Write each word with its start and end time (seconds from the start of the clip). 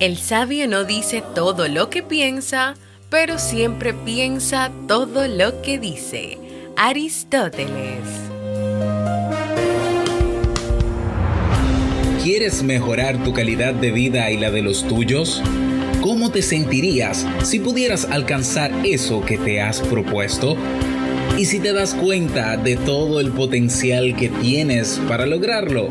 El 0.00 0.16
sabio 0.16 0.66
no 0.66 0.84
dice 0.84 1.22
todo 1.34 1.68
lo 1.68 1.90
que 1.90 2.02
piensa, 2.02 2.74
pero 3.10 3.38
siempre 3.38 3.92
piensa 3.92 4.72
todo 4.88 5.28
lo 5.28 5.60
que 5.60 5.78
dice. 5.78 6.38
Aristóteles. 6.74 8.00
¿Quieres 12.24 12.62
mejorar 12.62 13.22
tu 13.22 13.34
calidad 13.34 13.74
de 13.74 13.90
vida 13.90 14.30
y 14.30 14.38
la 14.38 14.50
de 14.50 14.62
los 14.62 14.88
tuyos? 14.88 15.42
¿Cómo 16.00 16.30
te 16.30 16.40
sentirías 16.40 17.26
si 17.42 17.60
pudieras 17.60 18.06
alcanzar 18.06 18.72
eso 18.86 19.20
que 19.20 19.36
te 19.36 19.60
has 19.60 19.80
propuesto? 19.82 20.56
¿Y 21.36 21.44
si 21.44 21.60
te 21.60 21.74
das 21.74 21.92
cuenta 21.92 22.56
de 22.56 22.76
todo 22.76 23.20
el 23.20 23.32
potencial 23.32 24.16
que 24.16 24.30
tienes 24.30 24.98
para 25.06 25.26
lograrlo? 25.26 25.90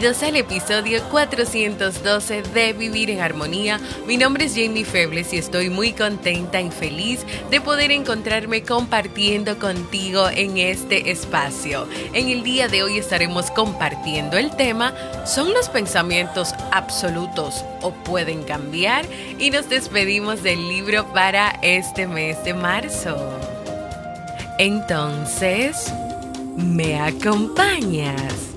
Bienvenidos 0.00 0.26
al 0.26 0.36
episodio 0.36 1.02
412 1.10 2.40
de 2.54 2.72
Vivir 2.72 3.10
en 3.10 3.20
Armonía. 3.20 3.78
Mi 4.06 4.16
nombre 4.16 4.46
es 4.46 4.54
Jamie 4.54 4.86
Febles 4.86 5.30
y 5.34 5.36
estoy 5.36 5.68
muy 5.68 5.92
contenta 5.92 6.58
y 6.58 6.70
feliz 6.70 7.26
de 7.50 7.60
poder 7.60 7.90
encontrarme 7.90 8.62
compartiendo 8.62 9.58
contigo 9.58 10.30
en 10.30 10.56
este 10.56 11.10
espacio. 11.10 11.86
En 12.14 12.30
el 12.30 12.42
día 12.42 12.68
de 12.68 12.82
hoy 12.82 12.96
estaremos 12.96 13.50
compartiendo 13.50 14.38
el 14.38 14.56
tema 14.56 14.94
¿Son 15.26 15.52
los 15.52 15.68
pensamientos 15.68 16.54
absolutos 16.72 17.62
o 17.82 17.92
pueden 17.92 18.44
cambiar? 18.44 19.04
Y 19.38 19.50
nos 19.50 19.68
despedimos 19.68 20.42
del 20.42 20.66
libro 20.66 21.12
para 21.12 21.50
este 21.60 22.06
mes 22.06 22.42
de 22.42 22.54
marzo. 22.54 23.38
Entonces, 24.56 25.92
¿me 26.56 26.98
acompañas? 26.98 28.49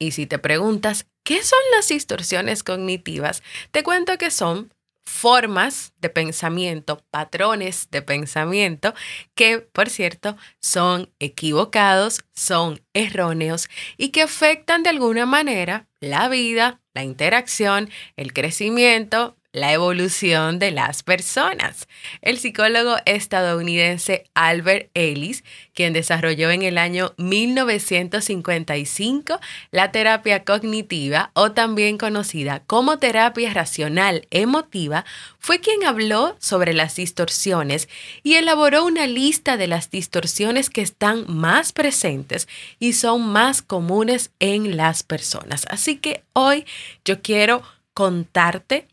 Y 0.00 0.10
si 0.10 0.26
te 0.26 0.40
preguntas, 0.40 1.06
¿qué 1.22 1.44
son 1.44 1.60
las 1.76 1.86
distorsiones 1.86 2.64
cognitivas? 2.64 3.44
Te 3.70 3.84
cuento 3.84 4.18
que 4.18 4.32
son 4.32 4.74
formas 5.04 5.92
de 5.98 6.08
pensamiento, 6.08 7.04
patrones 7.10 7.88
de 7.90 8.02
pensamiento 8.02 8.94
que, 9.34 9.60
por 9.60 9.90
cierto, 9.90 10.36
son 10.60 11.12
equivocados, 11.18 12.24
son 12.34 12.82
erróneos 12.94 13.68
y 13.96 14.08
que 14.08 14.22
afectan 14.22 14.82
de 14.82 14.90
alguna 14.90 15.26
manera 15.26 15.88
la 16.00 16.28
vida, 16.28 16.80
la 16.94 17.04
interacción, 17.04 17.90
el 18.16 18.32
crecimiento, 18.32 19.36
la 19.54 19.72
evolución 19.72 20.58
de 20.58 20.72
las 20.72 21.02
personas. 21.04 21.86
El 22.22 22.38
psicólogo 22.38 22.96
estadounidense 23.06 24.24
Albert 24.34 24.90
Ellis, 24.94 25.44
quien 25.74 25.92
desarrolló 25.92 26.50
en 26.50 26.62
el 26.62 26.76
año 26.76 27.14
1955 27.18 29.38
la 29.70 29.92
terapia 29.92 30.42
cognitiva 30.42 31.30
o 31.34 31.52
también 31.52 31.98
conocida 31.98 32.64
como 32.66 32.98
terapia 32.98 33.54
racional 33.54 34.26
emotiva, 34.30 35.04
fue 35.38 35.60
quien 35.60 35.84
habló 35.84 36.34
sobre 36.40 36.74
las 36.74 36.96
distorsiones 36.96 37.88
y 38.24 38.34
elaboró 38.34 38.84
una 38.84 39.06
lista 39.06 39.56
de 39.56 39.68
las 39.68 39.88
distorsiones 39.88 40.68
que 40.68 40.82
están 40.82 41.26
más 41.28 41.72
presentes 41.72 42.48
y 42.80 42.94
son 42.94 43.28
más 43.28 43.62
comunes 43.62 44.32
en 44.40 44.76
las 44.76 45.04
personas. 45.04 45.64
Así 45.70 45.98
que 45.98 46.24
hoy 46.32 46.66
yo 47.04 47.22
quiero 47.22 47.62
contarte 47.94 48.88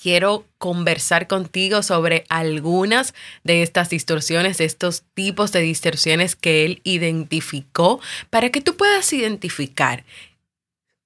quiero 0.00 0.46
conversar 0.58 1.26
contigo 1.26 1.82
sobre 1.82 2.24
algunas 2.28 3.14
de 3.44 3.62
estas 3.62 3.90
distorsiones, 3.90 4.58
de 4.58 4.64
estos 4.64 5.02
tipos 5.14 5.52
de 5.52 5.60
distorsiones 5.60 6.36
que 6.36 6.64
él 6.64 6.80
identificó, 6.84 8.00
para 8.30 8.50
que 8.50 8.60
tú 8.60 8.76
puedas 8.76 9.12
identificar 9.12 10.04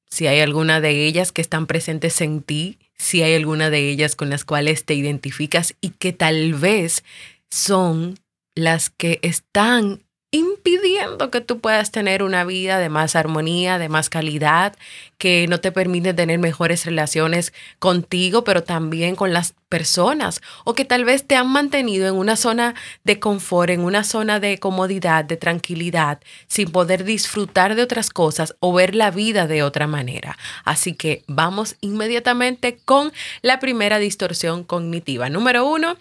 si 0.09 0.29
hay 0.29 0.41
alguna 0.41 0.81
de 0.81 1.07
ellas 1.07 1.33
que 1.33 1.43
están 1.43 1.67
presentes 1.67 2.21
en 2.21 2.41
ti, 2.41 2.79
si 2.97 3.23
hay 3.23 3.35
alguna 3.35 3.69
de 3.69 3.91
ellas 3.91 4.15
con 4.15 4.31
las 4.31 4.45
cuales 4.45 4.85
te 4.85 4.95
identificas 4.95 5.75
y 5.81 5.91
que 5.91 6.13
tal 6.13 6.55
vez 6.55 7.03
son 7.51 8.21
las 8.55 8.91
que 8.91 9.19
están 9.23 10.04
impidiendo 10.35 11.31
que 11.31 11.41
tú 11.41 11.61
puedas 11.61 11.93
tener 11.93 12.25
una 12.25 12.45
vida 12.45 12.81
de 12.81 12.89
más 12.89 13.15
armonía, 13.15 13.79
de 13.79 13.89
más 13.89 14.11
calidad, 14.11 14.75
que 15.17 15.47
no 15.47 15.61
te 15.61 15.71
permite 15.71 16.13
tener 16.13 16.41
mejores 16.41 16.85
relaciones 16.85 17.53
contigo, 17.79 18.43
pero 18.43 18.65
también 18.65 19.15
con 19.15 19.33
las 19.33 19.55
personas, 19.69 20.41
o 20.65 20.75
que 20.75 20.85
tal 20.85 21.05
vez 21.05 21.25
te 21.25 21.37
han 21.37 21.49
mantenido 21.49 22.09
en 22.09 22.17
una 22.17 22.35
zona 22.35 22.75
de 23.05 23.21
confort, 23.21 23.71
en 23.71 23.83
una 23.83 24.03
zona 24.03 24.41
de 24.41 24.59
comodidad, 24.59 25.25
de 25.25 25.37
tranquilidad, 25.37 26.21
sin 26.49 26.73
poder 26.73 27.05
disfrutar 27.05 27.77
de 27.77 27.83
otras 27.83 28.11
cosas 28.11 28.57
o 28.59 28.73
ver 28.73 28.97
la 28.97 29.13
vida 29.13 29.47
de 29.47 29.63
otra 29.63 29.87
manera. 29.87 30.37
Así 30.65 30.95
que 30.95 31.23
vamos 31.29 31.77
inmediatamente 31.81 32.79
con 32.85 33.13
la 33.41 33.61
primera 33.61 34.01
distorsión 34.01 34.65
cognitiva. 34.65 35.29
Número 35.29 35.65
uno, 35.65 35.97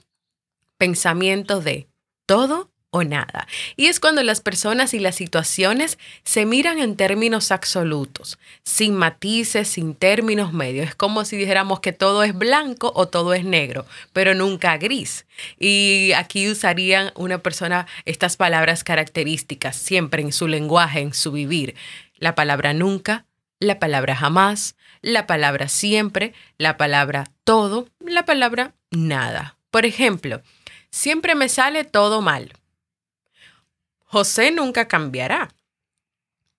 pensamiento 0.79 1.61
de 1.61 1.87
todo 2.25 2.72
o 2.93 3.03
nada. 3.03 3.47
Y 3.75 3.87
es 3.87 3.99
cuando 3.99 4.21
las 4.21 4.39
personas 4.39 4.93
y 4.93 4.99
las 4.99 5.15
situaciones 5.15 5.97
se 6.23 6.45
miran 6.45 6.77
en 6.77 6.95
términos 6.95 7.51
absolutos, 7.51 8.37
sin 8.63 8.93
matices, 8.93 9.67
sin 9.67 9.95
términos 9.95 10.53
medios. 10.53 10.89
Es 10.89 10.95
como 10.95 11.25
si 11.25 11.35
dijéramos 11.35 11.79
que 11.79 11.91
todo 11.91 12.21
es 12.21 12.37
blanco 12.37 12.93
o 12.95 13.07
todo 13.07 13.33
es 13.33 13.45
negro, 13.45 13.87
pero 14.13 14.35
nunca 14.35 14.77
gris. 14.77 15.25
Y 15.59 16.11
aquí 16.15 16.47
usarían 16.47 17.11
una 17.15 17.39
persona 17.39 17.87
estas 18.05 18.37
palabras 18.37 18.83
características 18.83 19.75
siempre 19.75 20.21
en 20.21 20.31
su 20.31 20.47
lenguaje, 20.47 20.99
en 20.99 21.15
su 21.15 21.31
vivir. 21.31 21.73
La 22.19 22.35
palabra 22.35 22.75
nunca, 22.75 23.25
la 23.59 23.79
palabra 23.79 24.15
jamás, 24.15 24.75
la 25.01 25.25
palabra 25.25 25.67
siempre, 25.67 26.35
la 26.59 26.77
palabra 26.77 27.31
todo, 27.43 27.89
la 27.99 28.23
palabra 28.23 28.75
nada. 28.91 29.57
Por 29.71 29.87
ejemplo, 29.87 30.43
siempre 30.91 31.33
me 31.33 31.49
sale 31.49 31.85
todo 31.85 32.21
mal 32.21 32.53
José 34.13 34.51
nunca 34.51 34.87
cambiará. 34.87 35.49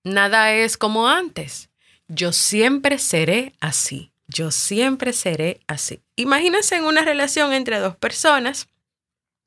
nada 0.03 0.51
es 0.51 0.75
como 0.75 1.07
antes. 1.07 1.69
Yo 2.09 2.33
siempre 2.33 2.99
seré 2.99 3.53
así. 3.61 4.11
Yo 4.27 4.51
siempre 4.51 5.13
seré 5.13 5.61
así. 5.65 6.01
Imagínense 6.17 6.75
en 6.75 6.83
una 6.83 7.05
relación 7.05 7.53
entre 7.53 7.79
dos 7.79 7.95
personas 7.95 8.67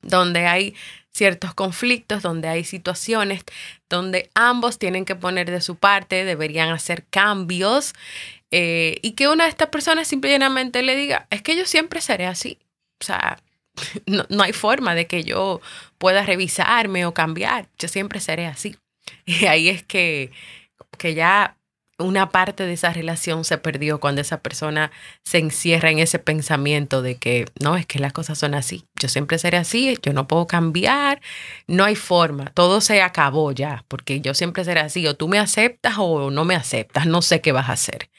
donde 0.01 0.47
hay 0.47 0.75
ciertos 1.11 1.53
conflictos, 1.53 2.23
donde 2.23 2.47
hay 2.47 2.63
situaciones 2.63 3.43
donde 3.89 4.31
ambos 4.33 4.79
tienen 4.79 5.05
que 5.05 5.15
poner 5.15 5.51
de 5.51 5.61
su 5.61 5.75
parte, 5.75 6.25
deberían 6.25 6.69
hacer 6.69 7.05
cambios 7.11 7.93
eh, 8.49 8.97
y 9.03 9.11
que 9.11 9.27
una 9.27 9.43
de 9.43 9.51
estas 9.51 9.69
personas 9.69 10.07
simplemente 10.07 10.81
le 10.81 10.95
diga, 10.95 11.27
es 11.29 11.43
que 11.43 11.55
yo 11.55 11.67
siempre 11.67 12.01
seré 12.01 12.25
así. 12.25 12.57
O 12.99 13.03
sea, 13.03 13.39
no, 14.05 14.25
no 14.29 14.43
hay 14.43 14.53
forma 14.53 14.95
de 14.95 15.07
que 15.07 15.23
yo 15.23 15.61
pueda 15.97 16.23
revisarme 16.23 17.05
o 17.05 17.13
cambiar, 17.13 17.69
yo 17.77 17.87
siempre 17.87 18.19
seré 18.19 18.47
así. 18.47 18.75
Y 19.25 19.45
ahí 19.45 19.69
es 19.69 19.83
que, 19.83 20.31
que 20.97 21.13
ya 21.15 21.57
una 21.99 22.29
parte 22.29 22.65
de 22.65 22.73
esa 22.73 22.93
relación 22.93 23.43
se 23.43 23.57
perdió 23.57 23.99
cuando 23.99 24.21
esa 24.21 24.41
persona 24.41 24.91
se 25.23 25.37
encierra 25.37 25.91
en 25.91 25.99
ese 25.99 26.17
pensamiento 26.17 27.01
de 27.01 27.15
que 27.17 27.45
no, 27.59 27.75
es 27.75 27.85
que 27.85 27.99
las 27.99 28.13
cosas 28.13 28.39
son 28.39 28.55
así, 28.55 28.85
yo 28.99 29.09
siempre 29.09 29.37
seré 29.37 29.57
así, 29.57 29.97
yo 30.01 30.13
no 30.13 30.27
puedo 30.27 30.47
cambiar, 30.47 31.21
no 31.67 31.83
hay 31.83 31.95
forma, 31.95 32.45
todo 32.53 32.81
se 32.81 33.01
acabó 33.01 33.51
ya, 33.51 33.83
porque 33.89 34.21
yo 34.21 34.33
siempre 34.33 34.63
seré 34.63 34.79
así, 34.79 35.05
o 35.07 35.15
tú 35.15 35.27
me 35.27 35.39
aceptas 35.39 35.95
o 35.97 36.31
no 36.31 36.45
me 36.45 36.55
aceptas, 36.55 37.05
no 37.05 37.21
sé 37.21 37.41
qué 37.41 37.51
vas 37.51 37.69
a 37.69 37.73
hacer. 37.73 38.09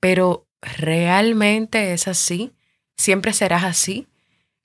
Pero 0.00 0.46
realmente 0.62 1.92
es 1.92 2.08
así, 2.08 2.52
siempre 2.96 3.32
serás 3.32 3.64
así. 3.64 4.06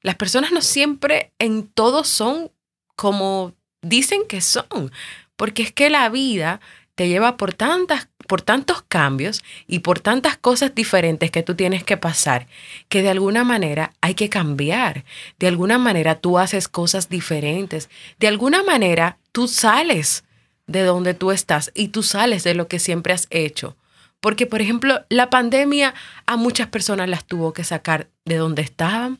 Las 0.03 0.15
personas 0.15 0.51
no 0.51 0.61
siempre 0.61 1.31
en 1.39 1.67
todo 1.67 2.03
son 2.03 2.51
como 2.95 3.53
dicen 3.81 4.21
que 4.27 4.41
son, 4.41 4.91
porque 5.35 5.63
es 5.63 5.71
que 5.71 5.89
la 5.89 6.07
vida 6.09 6.61
te 6.95 7.07
lleva 7.07 7.37
por 7.37 7.55
tantas 7.55 8.07
por 8.27 8.41
tantos 8.41 8.83
cambios 8.87 9.43
y 9.67 9.79
por 9.79 9.99
tantas 9.99 10.37
cosas 10.37 10.73
diferentes 10.73 11.31
que 11.31 11.43
tú 11.43 11.55
tienes 11.55 11.83
que 11.83 11.97
pasar, 11.97 12.47
que 12.89 13.01
de 13.01 13.09
alguna 13.09 13.43
manera 13.43 13.93
hay 14.01 14.15
que 14.15 14.29
cambiar. 14.29 15.03
De 15.39 15.47
alguna 15.47 15.77
manera 15.77 16.15
tú 16.15 16.39
haces 16.39 16.67
cosas 16.67 17.09
diferentes. 17.09 17.89
De 18.19 18.27
alguna 18.27 18.63
manera 18.63 19.17
tú 19.31 19.47
sales 19.47 20.23
de 20.67 20.83
donde 20.83 21.13
tú 21.13 21.31
estás 21.31 21.71
y 21.75 21.89
tú 21.89 22.03
sales 22.03 22.43
de 22.43 22.53
lo 22.53 22.67
que 22.67 22.79
siempre 22.79 23.13
has 23.13 23.27
hecho. 23.29 23.75
Porque, 24.21 24.45
por 24.45 24.61
ejemplo, 24.61 25.03
la 25.09 25.29
pandemia 25.29 25.93
a 26.25 26.37
muchas 26.37 26.67
personas 26.67 27.09
las 27.09 27.25
tuvo 27.25 27.51
que 27.51 27.65
sacar 27.65 28.07
de 28.23 28.37
donde 28.37 28.61
estaban, 28.61 29.19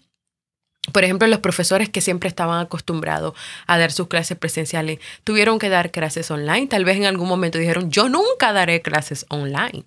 por 0.92 1.04
ejemplo, 1.04 1.28
los 1.28 1.40
profesores 1.40 1.90
que 1.90 2.02
siempre 2.02 2.28
estaban 2.28 2.60
acostumbrados 2.60 3.34
a 3.68 3.78
dar 3.78 3.92
sus 3.92 4.08
clases 4.08 4.38
presenciales 4.38 5.00
tuvieron 5.24 5.58
que 5.58 5.70
dar 5.70 5.92
clases 5.92 6.30
online. 6.30 6.68
Tal 6.68 6.84
vez 6.84 6.98
en 6.98 7.06
algún 7.06 7.30
momento 7.30 7.58
dijeron, 7.58 7.90
yo 7.90 8.10
nunca 8.10 8.52
daré 8.52 8.82
clases 8.82 9.26
online, 9.30 9.86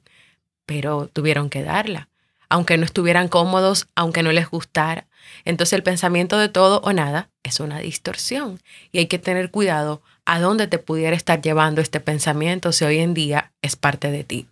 pero 0.64 1.10
tuvieron 1.12 1.50
que 1.50 1.62
darla, 1.62 2.08
aunque 2.48 2.78
no 2.78 2.86
estuvieran 2.86 3.28
cómodos, 3.28 3.88
aunque 3.94 4.22
no 4.22 4.32
les 4.32 4.48
gustara. 4.48 5.06
Entonces 5.44 5.74
el 5.74 5.82
pensamiento 5.82 6.38
de 6.38 6.48
todo 6.48 6.80
o 6.82 6.92
nada 6.92 7.28
es 7.42 7.60
una 7.60 7.78
distorsión 7.78 8.60
y 8.90 8.98
hay 8.98 9.06
que 9.06 9.18
tener 9.18 9.50
cuidado 9.50 10.00
a 10.24 10.40
dónde 10.40 10.66
te 10.66 10.78
pudiera 10.78 11.14
estar 11.14 11.42
llevando 11.42 11.82
este 11.82 12.00
pensamiento 12.00 12.72
si 12.72 12.84
hoy 12.84 12.98
en 12.98 13.12
día 13.12 13.52
es 13.60 13.76
parte 13.76 14.10
de 14.10 14.24
ti. 14.24 14.48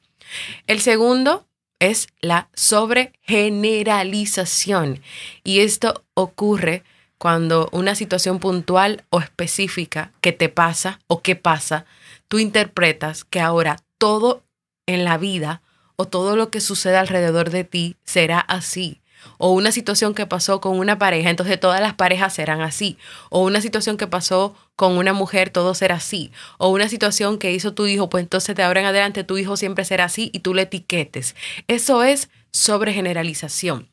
El 0.66 0.80
segundo 0.80 1.46
es 1.90 2.08
la 2.20 2.48
sobregeneralización. 2.54 5.02
Y 5.42 5.60
esto 5.60 6.04
ocurre 6.14 6.84
cuando 7.18 7.68
una 7.72 7.94
situación 7.94 8.38
puntual 8.38 9.04
o 9.10 9.20
específica 9.20 10.12
que 10.20 10.32
te 10.32 10.48
pasa 10.48 11.00
o 11.06 11.20
que 11.22 11.36
pasa, 11.36 11.84
tú 12.28 12.38
interpretas 12.38 13.24
que 13.24 13.40
ahora 13.40 13.76
todo 13.98 14.42
en 14.86 15.04
la 15.04 15.18
vida 15.18 15.62
o 15.96 16.06
todo 16.06 16.36
lo 16.36 16.50
que 16.50 16.60
sucede 16.60 16.96
alrededor 16.96 17.50
de 17.50 17.64
ti 17.64 17.96
será 18.04 18.40
así 18.40 19.00
o 19.38 19.52
una 19.52 19.72
situación 19.72 20.14
que 20.14 20.26
pasó 20.26 20.60
con 20.60 20.78
una 20.78 20.98
pareja, 20.98 21.30
entonces 21.30 21.58
todas 21.58 21.80
las 21.80 21.94
parejas 21.94 22.34
serán 22.34 22.60
así, 22.60 22.98
o 23.30 23.42
una 23.44 23.60
situación 23.60 23.96
que 23.96 24.06
pasó 24.06 24.54
con 24.76 24.96
una 24.96 25.12
mujer, 25.12 25.50
todo 25.50 25.74
será 25.74 25.96
así, 25.96 26.32
o 26.58 26.68
una 26.68 26.88
situación 26.88 27.38
que 27.38 27.52
hizo 27.52 27.74
tu 27.74 27.86
hijo, 27.86 28.10
pues 28.10 28.22
entonces 28.22 28.56
de 28.56 28.62
ahora 28.62 28.80
en 28.80 28.86
adelante 28.86 29.24
tu 29.24 29.38
hijo 29.38 29.56
siempre 29.56 29.84
será 29.84 30.04
así 30.04 30.30
y 30.32 30.40
tú 30.40 30.54
le 30.54 30.62
etiquetes. 30.62 31.36
Eso 31.68 32.02
es 32.02 32.28
sobregeneralización. 32.52 33.90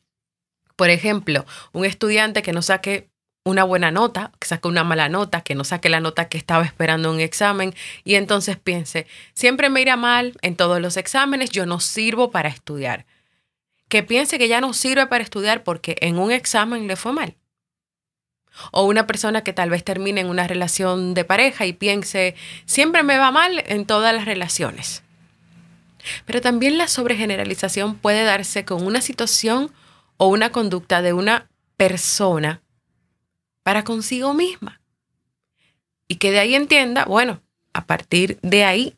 Por 0.76 0.90
ejemplo, 0.90 1.46
un 1.72 1.84
estudiante 1.84 2.42
que 2.42 2.52
no 2.52 2.62
saque 2.62 3.12
una 3.44 3.64
buena 3.64 3.90
nota, 3.90 4.32
que 4.38 4.46
saque 4.46 4.68
una 4.68 4.84
mala 4.84 5.08
nota, 5.08 5.40
que 5.40 5.54
no 5.54 5.64
saque 5.64 5.88
la 5.88 6.00
nota 6.00 6.28
que 6.28 6.38
estaba 6.38 6.64
esperando 6.64 7.08
en 7.08 7.16
un 7.16 7.20
examen 7.20 7.74
y 8.04 8.14
entonces 8.14 8.56
piense, 8.56 9.06
siempre 9.34 9.68
me 9.68 9.80
irá 9.80 9.96
mal 9.96 10.34
en 10.42 10.56
todos 10.56 10.80
los 10.80 10.96
exámenes, 10.96 11.50
yo 11.50 11.66
no 11.66 11.80
sirvo 11.80 12.30
para 12.30 12.48
estudiar 12.48 13.04
que 13.92 14.02
piense 14.02 14.38
que 14.38 14.48
ya 14.48 14.62
no 14.62 14.72
sirve 14.72 15.06
para 15.06 15.22
estudiar 15.22 15.64
porque 15.64 15.98
en 16.00 16.18
un 16.18 16.32
examen 16.32 16.86
le 16.86 16.96
fue 16.96 17.12
mal. 17.12 17.36
O 18.70 18.84
una 18.84 19.06
persona 19.06 19.44
que 19.44 19.52
tal 19.52 19.68
vez 19.68 19.84
termine 19.84 20.22
en 20.22 20.28
una 20.28 20.46
relación 20.46 21.12
de 21.12 21.26
pareja 21.26 21.66
y 21.66 21.74
piense, 21.74 22.34
siempre 22.64 23.02
me 23.02 23.18
va 23.18 23.30
mal 23.30 23.62
en 23.66 23.84
todas 23.84 24.14
las 24.14 24.24
relaciones. 24.24 25.02
Pero 26.24 26.40
también 26.40 26.78
la 26.78 26.88
sobregeneralización 26.88 27.96
puede 27.96 28.24
darse 28.24 28.64
con 28.64 28.82
una 28.82 29.02
situación 29.02 29.70
o 30.16 30.28
una 30.28 30.52
conducta 30.52 31.02
de 31.02 31.12
una 31.12 31.50
persona 31.76 32.62
para 33.62 33.84
consigo 33.84 34.32
misma. 34.32 34.80
Y 36.08 36.14
que 36.16 36.30
de 36.30 36.38
ahí 36.38 36.54
entienda, 36.54 37.04
bueno, 37.04 37.42
a 37.74 37.84
partir 37.84 38.38
de 38.40 38.64
ahí 38.64 38.96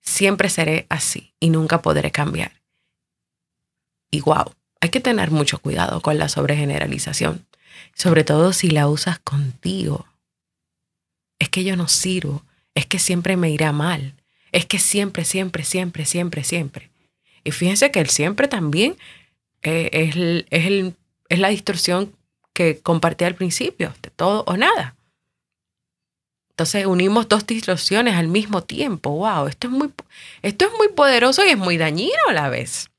siempre 0.00 0.48
seré 0.48 0.86
así 0.90 1.34
y 1.40 1.50
nunca 1.50 1.82
podré 1.82 2.12
cambiar. 2.12 2.57
Y 4.10 4.20
wow, 4.20 4.52
hay 4.80 4.90
que 4.90 5.00
tener 5.00 5.30
mucho 5.30 5.58
cuidado 5.58 6.00
con 6.00 6.18
la 6.18 6.28
sobregeneralización, 6.28 7.46
sobre 7.94 8.24
todo 8.24 8.52
si 8.52 8.70
la 8.70 8.88
usas 8.88 9.18
contigo. 9.18 10.06
Es 11.38 11.48
que 11.48 11.64
yo 11.64 11.76
no 11.76 11.88
sirvo, 11.88 12.42
es 12.74 12.86
que 12.86 12.98
siempre 12.98 13.36
me 13.36 13.50
irá 13.50 13.72
mal, 13.72 14.14
es 14.52 14.66
que 14.66 14.78
siempre, 14.78 15.24
siempre, 15.24 15.64
siempre, 15.64 16.04
siempre, 16.04 16.44
siempre. 16.44 16.90
Y 17.44 17.50
fíjense 17.50 17.90
que 17.90 18.00
el 18.00 18.08
siempre 18.08 18.48
también 18.48 18.96
eh, 19.62 19.90
es, 19.92 20.16
es, 20.50 20.94
es 21.28 21.38
la 21.38 21.48
distorsión 21.48 22.14
que 22.52 22.80
compartí 22.80 23.24
al 23.24 23.34
principio, 23.34 23.94
de 24.02 24.10
todo 24.10 24.44
o 24.46 24.56
nada. 24.56 24.96
Entonces 26.50 26.86
unimos 26.86 27.28
dos 27.28 27.46
distorsiones 27.46 28.16
al 28.16 28.26
mismo 28.26 28.64
tiempo. 28.64 29.10
Wow, 29.10 29.46
esto 29.46 29.68
es 29.68 29.72
muy, 29.72 29.92
esto 30.42 30.64
es 30.64 30.72
muy 30.76 30.88
poderoso 30.88 31.44
y 31.46 31.50
es 31.50 31.56
muy 31.56 31.78
dañino 31.78 32.18
a 32.28 32.32
la 32.32 32.48
vez. 32.48 32.90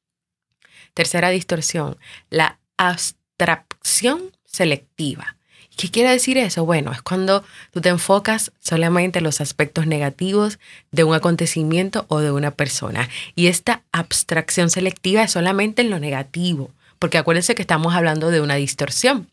Tercera 0.99 1.29
distorsión, 1.29 1.95
la 2.29 2.59
abstracción 2.75 4.33
selectiva. 4.43 5.37
¿Qué 5.77 5.89
quiere 5.89 6.09
decir 6.09 6.37
eso? 6.37 6.65
Bueno, 6.65 6.91
es 6.91 7.01
cuando 7.01 7.41
tú 7.71 7.79
te 7.79 7.87
enfocas 7.87 8.51
solamente 8.59 9.19
en 9.19 9.23
los 9.23 9.39
aspectos 9.39 9.87
negativos 9.87 10.59
de 10.91 11.05
un 11.05 11.15
acontecimiento 11.15 12.03
o 12.09 12.19
de 12.19 12.31
una 12.31 12.51
persona. 12.51 13.07
Y 13.33 13.47
esta 13.47 13.83
abstracción 13.93 14.69
selectiva 14.69 15.23
es 15.23 15.31
solamente 15.31 15.83
en 15.83 15.89
lo 15.89 16.01
negativo, 16.01 16.69
porque 16.99 17.17
acuérdense 17.17 17.55
que 17.55 17.61
estamos 17.61 17.95
hablando 17.95 18.29
de 18.29 18.41
una 18.41 18.55
distorsión. 18.55 19.29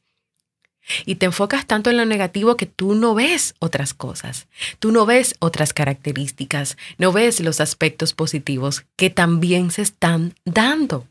Y 1.04 1.16
te 1.16 1.26
enfocas 1.26 1.66
tanto 1.66 1.90
en 1.90 1.96
lo 1.96 2.04
negativo 2.04 2.56
que 2.56 2.66
tú 2.66 2.94
no 2.94 3.16
ves 3.16 3.56
otras 3.58 3.92
cosas, 3.92 4.46
tú 4.78 4.92
no 4.92 5.04
ves 5.04 5.34
otras 5.40 5.72
características, 5.72 6.76
no 6.96 7.10
ves 7.10 7.40
los 7.40 7.60
aspectos 7.60 8.12
positivos 8.12 8.84
que 8.94 9.10
también 9.10 9.72
se 9.72 9.82
están 9.82 10.32
dando. 10.44 11.08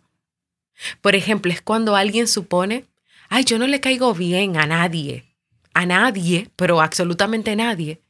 Por 1.01 1.15
ejemplo, 1.15 1.51
es 1.51 1.61
cuando 1.61 1.95
alguien 1.95 2.27
supone, 2.27 2.85
ay, 3.29 3.43
yo 3.45 3.57
no 3.57 3.67
le 3.67 3.79
caigo 3.79 4.13
bien 4.13 4.57
a 4.57 4.65
nadie, 4.65 5.25
a 5.73 5.85
nadie, 5.85 6.49
pero 6.55 6.81
absolutamente 6.81 7.55
nadie, 7.55 8.01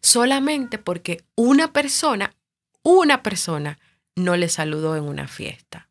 solamente 0.00 0.78
porque 0.78 1.24
una 1.34 1.72
persona, 1.72 2.34
una 2.82 3.22
persona, 3.22 3.78
no 4.16 4.36
le 4.36 4.48
saludó 4.48 4.96
en 4.96 5.04
una 5.04 5.28
fiesta. 5.28 5.88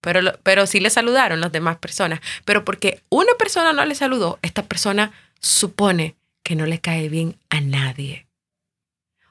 Pero, 0.00 0.20
pero 0.42 0.66
sí 0.66 0.80
le 0.80 0.90
saludaron 0.90 1.40
las 1.40 1.52
demás 1.52 1.78
personas. 1.78 2.20
Pero 2.44 2.64
porque 2.64 3.02
una 3.08 3.34
persona 3.38 3.72
no 3.72 3.84
le 3.84 3.94
saludó, 3.94 4.38
esta 4.42 4.62
persona 4.62 5.12
supone 5.40 6.16
que 6.42 6.54
no 6.54 6.64
le 6.64 6.80
cae 6.80 7.08
bien 7.08 7.38
a 7.50 7.60
nadie. 7.60 8.28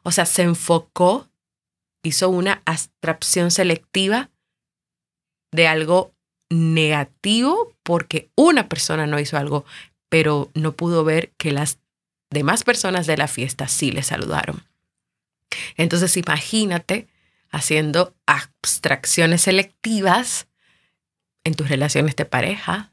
O 0.04 0.12
sea, 0.12 0.26
se 0.26 0.44
enfocó, 0.44 1.30
hizo 2.04 2.30
una 2.30 2.62
abstracción 2.66 3.52
selectiva 3.52 4.30
de 5.56 5.68
algo 5.68 6.14
negativo 6.50 7.74
porque 7.84 8.30
una 8.36 8.70
persona 8.70 9.08
no 9.08 9.20
hizo 9.20 9.38
algo, 9.38 9.66
pero 10.10 10.52
no 10.54 10.74
pudo 10.74 11.04
ver 11.04 11.32
que 11.38 11.52
las 11.52 11.80
demás 12.30 12.64
personas 12.64 13.08
de 13.08 13.18
la 13.18 13.28
fiesta 13.28 13.68
sí 13.68 13.92
le 13.92 14.04
saludaron. 14.04 14.64
Entonces 15.78 16.18
imagínate 16.18 17.08
haciendo 17.50 18.14
abstracciones 18.26 19.44
selectivas 19.44 20.48
en 21.44 21.54
tus 21.56 21.70
relaciones 21.70 22.16
de 22.16 22.26
pareja 22.26 22.92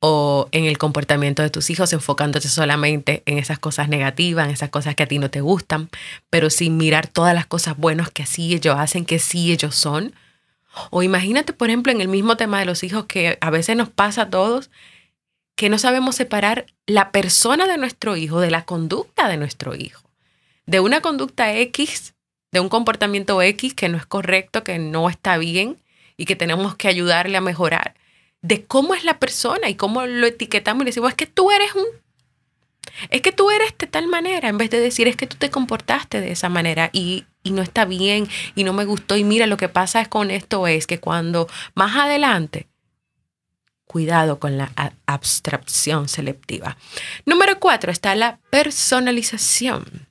o 0.00 0.48
en 0.52 0.64
el 0.64 0.78
comportamiento 0.78 1.42
de 1.42 1.50
tus 1.50 1.70
hijos, 1.70 1.92
enfocándote 1.92 2.48
solamente 2.48 3.22
en 3.26 3.38
esas 3.38 3.58
cosas 3.58 3.88
negativas, 3.88 4.46
en 4.46 4.52
esas 4.52 4.70
cosas 4.70 4.94
que 4.94 5.02
a 5.02 5.08
ti 5.08 5.18
no 5.18 5.30
te 5.30 5.40
gustan, 5.40 5.90
pero 6.30 6.50
sin 6.50 6.76
mirar 6.76 7.08
todas 7.08 7.34
las 7.34 7.46
cosas 7.46 7.76
buenas 7.76 8.10
que 8.10 8.26
sí 8.26 8.54
ellos 8.54 8.76
hacen, 8.78 9.04
que 9.04 9.18
sí 9.18 9.50
ellos 9.50 9.74
son. 9.74 10.14
O 10.90 11.02
imagínate, 11.02 11.52
por 11.52 11.68
ejemplo, 11.68 11.92
en 11.92 12.00
el 12.00 12.08
mismo 12.08 12.36
tema 12.36 12.58
de 12.58 12.64
los 12.64 12.82
hijos 12.82 13.06
que 13.06 13.38
a 13.40 13.50
veces 13.50 13.76
nos 13.76 13.88
pasa 13.88 14.22
a 14.22 14.30
todos, 14.30 14.70
que 15.56 15.68
no 15.68 15.78
sabemos 15.78 16.16
separar 16.16 16.66
la 16.86 17.10
persona 17.10 17.66
de 17.66 17.78
nuestro 17.78 18.16
hijo 18.16 18.40
de 18.40 18.50
la 18.50 18.64
conducta 18.64 19.28
de 19.28 19.36
nuestro 19.36 19.74
hijo. 19.74 20.08
De 20.66 20.80
una 20.80 21.00
conducta 21.00 21.54
X, 21.54 22.14
de 22.52 22.60
un 22.60 22.68
comportamiento 22.68 23.40
X 23.42 23.74
que 23.74 23.88
no 23.88 23.96
es 23.96 24.06
correcto, 24.06 24.62
que 24.62 24.78
no 24.78 25.08
está 25.08 25.36
bien 25.38 25.78
y 26.16 26.24
que 26.24 26.36
tenemos 26.36 26.76
que 26.76 26.88
ayudarle 26.88 27.36
a 27.36 27.40
mejorar 27.40 27.94
de 28.42 28.64
cómo 28.64 28.94
es 28.94 29.04
la 29.04 29.18
persona 29.18 29.68
y 29.68 29.74
cómo 29.74 30.06
lo 30.06 30.26
etiquetamos 30.26 30.82
y 30.82 30.84
le 30.84 30.88
decimos, 30.90 31.10
es 31.10 31.16
que 31.16 31.26
tú 31.26 31.50
eres 31.50 31.74
un... 31.74 31.86
Es 33.10 33.22
que 33.22 33.32
tú 33.32 33.50
eres 33.50 33.74
de 33.78 33.86
tal 33.86 34.06
manera, 34.06 34.48
en 34.48 34.58
vez 34.58 34.70
de 34.70 34.80
decir, 34.80 35.08
es 35.08 35.16
que 35.16 35.26
tú 35.26 35.36
te 35.36 35.50
comportaste 35.50 36.20
de 36.20 36.32
esa 36.32 36.48
manera 36.48 36.90
y, 36.92 37.24
y 37.42 37.50
no 37.50 37.62
está 37.62 37.84
bien 37.84 38.28
y 38.54 38.64
no 38.64 38.72
me 38.72 38.84
gustó. 38.84 39.16
Y 39.16 39.24
mira, 39.24 39.46
lo 39.46 39.56
que 39.56 39.68
pasa 39.68 40.00
es 40.00 40.08
con 40.08 40.30
esto 40.30 40.66
es 40.66 40.86
que 40.86 41.00
cuando 41.00 41.48
más 41.74 41.96
adelante, 41.96 42.66
cuidado 43.86 44.38
con 44.38 44.58
la 44.58 44.70
abstracción 45.06 46.08
selectiva. 46.08 46.76
Número 47.24 47.58
cuatro 47.58 47.90
está 47.90 48.14
la 48.14 48.38
personalización. 48.50 50.06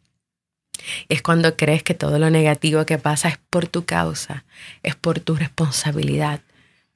Es 1.09 1.21
cuando 1.21 1.57
crees 1.57 1.83
que 1.83 1.93
todo 1.93 2.17
lo 2.17 2.29
negativo 2.29 2.85
que 2.85 2.97
pasa 2.97 3.29
es 3.29 3.37
por 3.49 3.67
tu 3.67 3.85
causa, 3.85 4.45
es 4.83 4.95
por 4.95 5.19
tu 5.19 5.35
responsabilidad, 5.35 6.41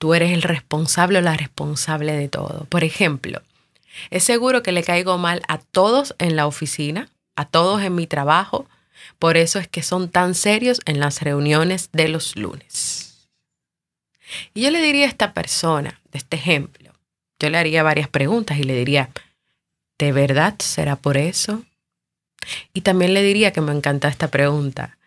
Tú 0.02 0.16
eres 0.16 0.32
el 0.32 0.42
responsable 0.42 1.20
o 1.20 1.22
la 1.22 1.38
responsable 1.38 2.14
de 2.14 2.28
todo. 2.28 2.66
Por 2.70 2.84
ejemplo, 2.84 3.44
es 4.10 4.24
seguro 4.24 4.64
que 4.64 4.72
le 4.72 4.84
caigo 4.84 5.18
mal 5.18 5.42
a 5.48 5.58
todos 5.58 6.16
en 6.20 6.36
la 6.36 6.48
oficina, 6.48 7.10
a 7.36 7.46
todos 7.46 7.82
en 7.82 7.96
mi 7.96 8.08
trabajo. 8.08 8.68
Por 9.20 9.38
eso 9.38 9.60
es 9.60 9.68
que 9.68 9.84
son 9.84 10.10
tan 10.10 10.36
serios 10.36 10.80
en 10.86 11.00
las 11.00 11.22
reuniones 11.22 11.90
de 11.92 12.08
los 12.08 12.36
lunes. 12.36 13.28
Y 14.54 14.62
yo 14.62 14.72
le 14.72 14.82
diría 14.82 15.06
a 15.06 15.10
esta 15.10 15.34
persona, 15.34 16.00
de 16.12 16.18
este 16.18 16.38
ejemplo, 16.38 16.92
yo 17.40 17.50
le 17.50 17.58
haría 17.58 17.84
varias 17.84 18.08
preguntas 18.08 18.58
y 18.58 18.64
le 18.64 18.76
diría, 18.76 19.10
¿de 19.98 20.12
verdad 20.12 20.56
será 20.60 20.96
por 20.96 21.18
eso? 21.18 21.64
Y 22.74 22.82
también 22.82 23.14
le 23.14 23.24
diría 23.24 23.52
que 23.52 23.62
me 23.62 23.72
encanta 23.72 24.08
esta 24.08 24.30
pregunta. 24.30 24.98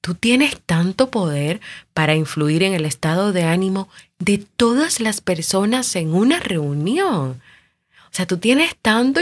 Tú 0.00 0.14
tienes 0.14 0.60
tanto 0.60 1.10
poder 1.10 1.60
para 1.94 2.16
influir 2.16 2.64
en 2.64 2.74
el 2.74 2.86
estado 2.86 3.32
de 3.32 3.44
ánimo 3.44 3.88
de 4.18 4.38
todas 4.38 5.00
las 5.00 5.20
personas 5.20 5.94
en 5.94 6.14
una 6.14 6.40
reunión. 6.40 7.40
O 8.12 8.14
sea, 8.14 8.26
tú 8.26 8.36
tienes 8.36 8.76
tanto, 8.82 9.20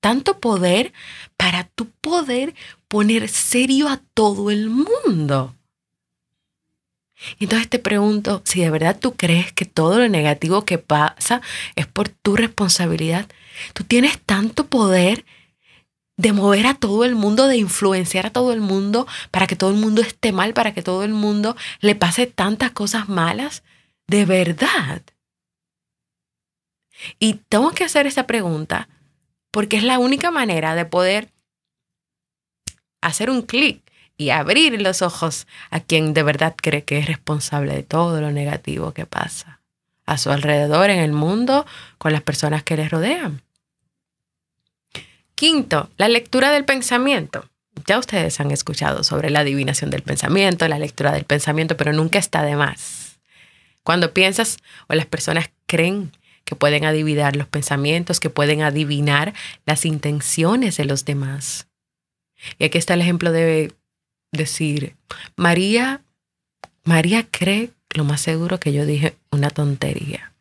tanto 0.00 0.38
poder 0.38 0.94
para 1.36 1.64
tu 1.64 1.90
poder 1.90 2.54
poner 2.88 3.28
serio 3.28 3.88
a 3.88 4.00
todo 4.14 4.50
el 4.50 4.70
mundo. 4.70 5.54
Entonces 7.38 7.68
te 7.68 7.78
pregunto, 7.78 8.40
si 8.44 8.60
de 8.60 8.70
verdad 8.70 8.98
tú 8.98 9.14
crees 9.14 9.52
que 9.52 9.66
todo 9.66 9.98
lo 9.98 10.08
negativo 10.08 10.64
que 10.64 10.78
pasa 10.78 11.42
es 11.76 11.86
por 11.86 12.08
tu 12.08 12.34
responsabilidad, 12.34 13.26
tú 13.74 13.84
tienes 13.84 14.18
tanto 14.20 14.66
poder 14.66 15.24
de 16.16 16.32
mover 16.32 16.66
a 16.66 16.74
todo 16.74 17.04
el 17.04 17.14
mundo, 17.14 17.46
de 17.46 17.56
influenciar 17.56 18.26
a 18.26 18.30
todo 18.30 18.52
el 18.52 18.60
mundo 18.60 19.06
para 19.30 19.46
que 19.46 19.56
todo 19.56 19.70
el 19.70 19.76
mundo 19.76 20.00
esté 20.00 20.32
mal, 20.32 20.54
para 20.54 20.72
que 20.72 20.82
todo 20.82 21.04
el 21.04 21.12
mundo 21.12 21.56
le 21.80 21.94
pase 21.94 22.26
tantas 22.26 22.70
cosas 22.70 23.08
malas, 23.08 23.64
de 24.06 24.24
verdad. 24.24 25.02
Y 27.18 27.34
tengo 27.48 27.70
que 27.72 27.84
hacer 27.84 28.06
esa 28.06 28.26
pregunta 28.26 28.88
porque 29.50 29.76
es 29.76 29.84
la 29.84 29.98
única 29.98 30.30
manera 30.30 30.74
de 30.74 30.84
poder 30.84 31.30
hacer 33.00 33.30
un 33.30 33.42
clic 33.42 33.82
y 34.16 34.30
abrir 34.30 34.80
los 34.80 35.02
ojos 35.02 35.46
a 35.70 35.80
quien 35.80 36.14
de 36.14 36.22
verdad 36.22 36.54
cree 36.56 36.84
que 36.84 36.98
es 36.98 37.06
responsable 37.06 37.74
de 37.74 37.82
todo 37.82 38.20
lo 38.20 38.30
negativo 38.30 38.92
que 38.92 39.06
pasa 39.06 39.60
a 40.06 40.18
su 40.18 40.30
alrededor 40.30 40.90
en 40.90 41.00
el 41.00 41.12
mundo 41.12 41.66
con 41.98 42.12
las 42.12 42.22
personas 42.22 42.62
que 42.62 42.76
les 42.76 42.90
rodean. 42.90 43.42
Quinto, 45.34 45.90
la 45.96 46.08
lectura 46.08 46.50
del 46.50 46.64
pensamiento. 46.64 47.48
Ya 47.86 47.98
ustedes 47.98 48.38
han 48.40 48.50
escuchado 48.50 49.02
sobre 49.02 49.30
la 49.30 49.40
adivinación 49.40 49.90
del 49.90 50.02
pensamiento, 50.02 50.68
la 50.68 50.78
lectura 50.78 51.12
del 51.12 51.24
pensamiento, 51.24 51.76
pero 51.76 51.92
nunca 51.92 52.18
está 52.18 52.42
de 52.42 52.56
más. 52.56 53.18
Cuando 53.82 54.14
piensas 54.14 54.58
o 54.88 54.94
las 54.94 55.06
personas 55.06 55.50
creen 55.66 56.12
que 56.44 56.56
pueden 56.56 56.84
adivinar 56.84 57.36
los 57.36 57.48
pensamientos, 57.48 58.20
que 58.20 58.30
pueden 58.30 58.62
adivinar 58.62 59.34
las 59.66 59.84
intenciones 59.84 60.76
de 60.76 60.84
los 60.84 61.04
demás. 61.04 61.66
Y 62.58 62.64
aquí 62.64 62.78
está 62.78 62.94
el 62.94 63.00
ejemplo 63.00 63.32
de 63.32 63.72
decir, 64.32 64.96
María, 65.36 66.02
María 66.84 67.26
cree 67.30 67.70
lo 67.90 68.04
más 68.04 68.20
seguro 68.20 68.60
que 68.60 68.72
yo 68.72 68.84
dije 68.84 69.16
una 69.30 69.50
tontería. 69.50 70.32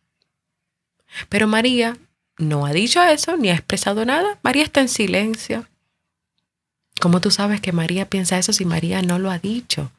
Pero 1.30 1.48
María 1.48 1.98
no 2.38 2.66
ha 2.66 2.74
dicho 2.74 3.02
eso 3.04 3.38
ni 3.38 3.50
ha 3.50 3.54
expresado 3.54 4.06
nada. 4.06 4.40
María 4.42 4.64
está 4.64 4.82
en 4.82 4.90
silencio. 4.90 5.66
¿Cómo 7.00 7.22
tú 7.22 7.32
sabes 7.32 7.62
que 7.62 7.72
María 7.72 8.10
piensa 8.10 8.38
eso 8.38 8.54
si 8.54 8.66
María 8.66 9.02
no 9.02 9.20
lo 9.20 9.32
ha 9.32 9.40
dicho? 9.40 9.92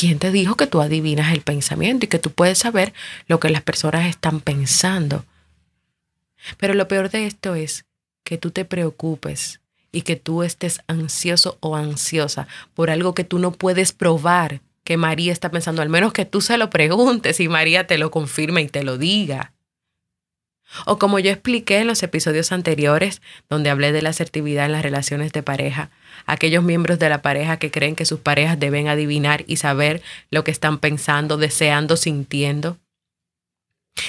¿Quién 0.00 0.18
te 0.18 0.32
dijo 0.32 0.56
que 0.56 0.66
tú 0.66 0.80
adivinas 0.80 1.30
el 1.34 1.42
pensamiento 1.42 2.06
y 2.06 2.08
que 2.08 2.18
tú 2.18 2.30
puedes 2.30 2.56
saber 2.56 2.94
lo 3.26 3.38
que 3.38 3.50
las 3.50 3.60
personas 3.60 4.06
están 4.06 4.40
pensando? 4.40 5.26
Pero 6.56 6.72
lo 6.72 6.88
peor 6.88 7.10
de 7.10 7.26
esto 7.26 7.54
es 7.54 7.84
que 8.24 8.38
tú 8.38 8.50
te 8.50 8.64
preocupes 8.64 9.60
y 9.92 10.00
que 10.00 10.16
tú 10.16 10.42
estés 10.42 10.80
ansioso 10.86 11.58
o 11.60 11.76
ansiosa 11.76 12.48
por 12.72 12.88
algo 12.88 13.12
que 13.12 13.24
tú 13.24 13.38
no 13.38 13.52
puedes 13.52 13.92
probar 13.92 14.62
que 14.84 14.96
María 14.96 15.34
está 15.34 15.50
pensando, 15.50 15.82
al 15.82 15.90
menos 15.90 16.14
que 16.14 16.24
tú 16.24 16.40
se 16.40 16.56
lo 16.56 16.70
preguntes 16.70 17.38
y 17.38 17.48
María 17.48 17.86
te 17.86 17.98
lo 17.98 18.10
confirme 18.10 18.62
y 18.62 18.68
te 18.68 18.84
lo 18.84 18.96
diga. 18.96 19.52
O 20.86 20.98
como 20.98 21.18
yo 21.18 21.30
expliqué 21.30 21.78
en 21.78 21.86
los 21.86 22.02
episodios 22.02 22.52
anteriores, 22.52 23.22
donde 23.48 23.70
hablé 23.70 23.92
de 23.92 24.02
la 24.02 24.10
asertividad 24.10 24.66
en 24.66 24.72
las 24.72 24.82
relaciones 24.82 25.32
de 25.32 25.42
pareja, 25.42 25.90
aquellos 26.26 26.62
miembros 26.62 26.98
de 26.98 27.08
la 27.08 27.22
pareja 27.22 27.58
que 27.58 27.70
creen 27.70 27.96
que 27.96 28.04
sus 28.04 28.20
parejas 28.20 28.58
deben 28.58 28.88
adivinar 28.88 29.44
y 29.46 29.56
saber 29.56 30.02
lo 30.30 30.44
que 30.44 30.50
están 30.50 30.78
pensando, 30.78 31.36
deseando, 31.36 31.96
sintiendo. 31.96 32.78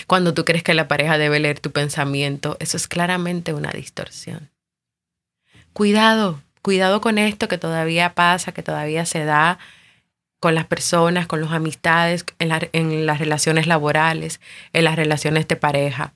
Cuando 0.06 0.34
tú 0.34 0.46
crees 0.46 0.64
que 0.64 0.76
la 0.76 0.88
pareja 0.88 1.18
debe 1.18 1.40
leer 1.40 1.60
tu 1.60 1.72
pensamiento, 1.72 2.58
eso 2.60 2.78
es 2.78 2.88
claramente 2.88 3.54
una 3.54 3.72
distorsión. 3.72 4.50
Cuidado, 5.74 6.42
cuidado 6.62 7.02
con 7.02 7.18
esto 7.18 7.48
que 7.48 7.58
todavía 7.58 8.14
pasa, 8.14 8.52
que 8.52 8.62
todavía 8.62 9.06
se 9.06 9.26
da 9.26 9.58
con 10.40 10.54
las 10.54 10.66
personas, 10.66 11.28
con 11.28 11.42
las 11.42 11.52
amistades, 11.52 12.26
en, 12.40 12.52
en 12.74 13.06
las 13.06 13.20
relaciones 13.20 13.68
laborales, 13.68 14.40
en 14.74 14.84
las 14.84 14.96
relaciones 14.96 15.48
de 15.48 15.56
pareja 15.56 16.14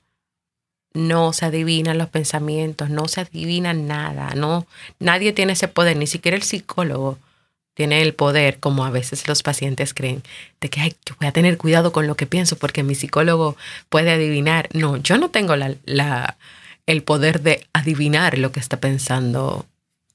no 0.96 1.32
se 1.32 1.44
adivinan 1.44 1.98
los 1.98 2.08
pensamientos, 2.08 2.90
no 2.90 3.06
se 3.06 3.20
adivina 3.20 3.72
nada, 3.74 4.34
no, 4.34 4.66
nadie 4.98 5.32
tiene 5.32 5.52
ese 5.52 5.68
poder, 5.68 5.96
ni 5.96 6.06
siquiera 6.06 6.36
el 6.36 6.42
psicólogo 6.42 7.18
tiene 7.76 8.00
el 8.00 8.14
poder, 8.14 8.58
como 8.58 8.86
a 8.86 8.90
veces 8.90 9.28
los 9.28 9.42
pacientes 9.42 9.92
creen, 9.92 10.22
de 10.62 10.70
que 10.70 10.80
Ay, 10.80 10.96
voy 11.20 11.28
a 11.28 11.32
tener 11.32 11.58
cuidado 11.58 11.92
con 11.92 12.06
lo 12.06 12.14
que 12.14 12.26
pienso 12.26 12.56
porque 12.56 12.82
mi 12.82 12.94
psicólogo 12.94 13.54
puede 13.90 14.10
adivinar. 14.12 14.70
No, 14.72 14.96
yo 14.96 15.18
no 15.18 15.28
tengo 15.28 15.56
la, 15.56 16.36
el 16.86 17.02
poder 17.02 17.42
de 17.42 17.66
adivinar 17.74 18.38
lo 18.38 18.50
que 18.50 18.60
está 18.60 18.80
pensando, 18.80 19.66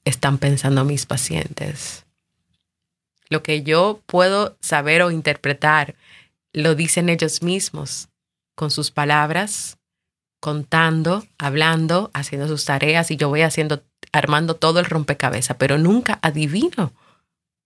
están 0.04 0.38
pensando 0.38 0.84
mis 0.84 1.06
pacientes. 1.06 2.04
Lo 3.28 3.44
que 3.44 3.62
yo 3.62 4.00
puedo 4.06 4.56
saber 4.60 5.02
o 5.02 5.12
interpretar 5.12 5.94
lo 6.52 6.74
dicen 6.74 7.08
ellos 7.08 7.42
mismos 7.42 8.08
con 8.56 8.72
sus 8.72 8.90
palabras, 8.90 9.78
contando, 10.42 11.24
hablando, 11.38 12.10
haciendo 12.14 12.48
sus 12.48 12.64
tareas 12.64 13.12
y 13.12 13.16
yo 13.16 13.28
voy 13.28 13.42
haciendo, 13.42 13.84
armando 14.10 14.56
todo 14.56 14.80
el 14.80 14.86
rompecabezas, 14.86 15.56
pero 15.56 15.78
nunca 15.78 16.18
adivino. 16.20 16.92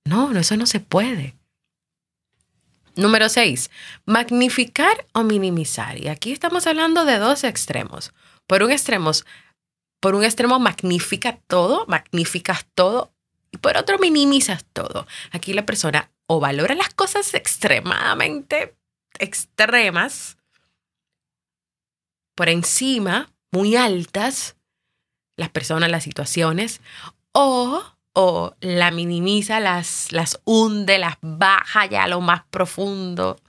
No, 0.04 0.35
no, 0.35 0.40
eso 0.40 0.59
no 0.59 0.66
se 0.66 0.80
puede. 0.80 1.35
Número 2.95 3.30
6. 3.30 3.71
Magnificar 4.04 5.06
o 5.14 5.23
minimizar. 5.23 5.97
Y 5.99 6.09
aquí 6.09 6.33
estamos 6.33 6.66
hablando 6.66 7.06
de 7.06 7.16
dos 7.16 7.45
extremos. 7.45 8.12
Por 8.47 8.62
un 8.62 8.71
extremo, 8.71 9.11
por 9.99 10.14
un 10.14 10.23
extremo 10.23 10.59
magnifica 10.59 11.38
todo, 11.47 11.87
magnificas 11.87 12.66
todo, 12.75 13.11
y 13.52 13.56
por 13.56 13.78
otro 13.78 13.99
minimizas 13.99 14.66
todo. 14.75 15.06
Aquí 15.33 15.54
la 15.54 15.64
persona 15.64 16.11
o 16.26 16.40
valora 16.40 16.75
las 16.75 16.92
cosas 16.92 17.33
extremadamente 17.33 18.76
extremas 19.18 20.36
por 22.37 22.49
encima, 22.49 23.33
muy 23.50 23.75
altas, 23.75 24.55
las 25.37 25.49
personas, 25.49 25.90
las 25.90 26.05
situaciones, 26.05 26.81
o, 27.33 27.83
o 28.12 28.55
la 28.61 28.93
minimiza, 28.93 29.59
las, 29.59 30.12
las 30.12 30.40
hunde, 30.45 30.99
las 30.99 31.16
baja 31.21 31.87
ya 31.87 32.05
a 32.05 32.09
lo 32.09 32.21
más 32.21 32.45
profundo. 32.50 33.40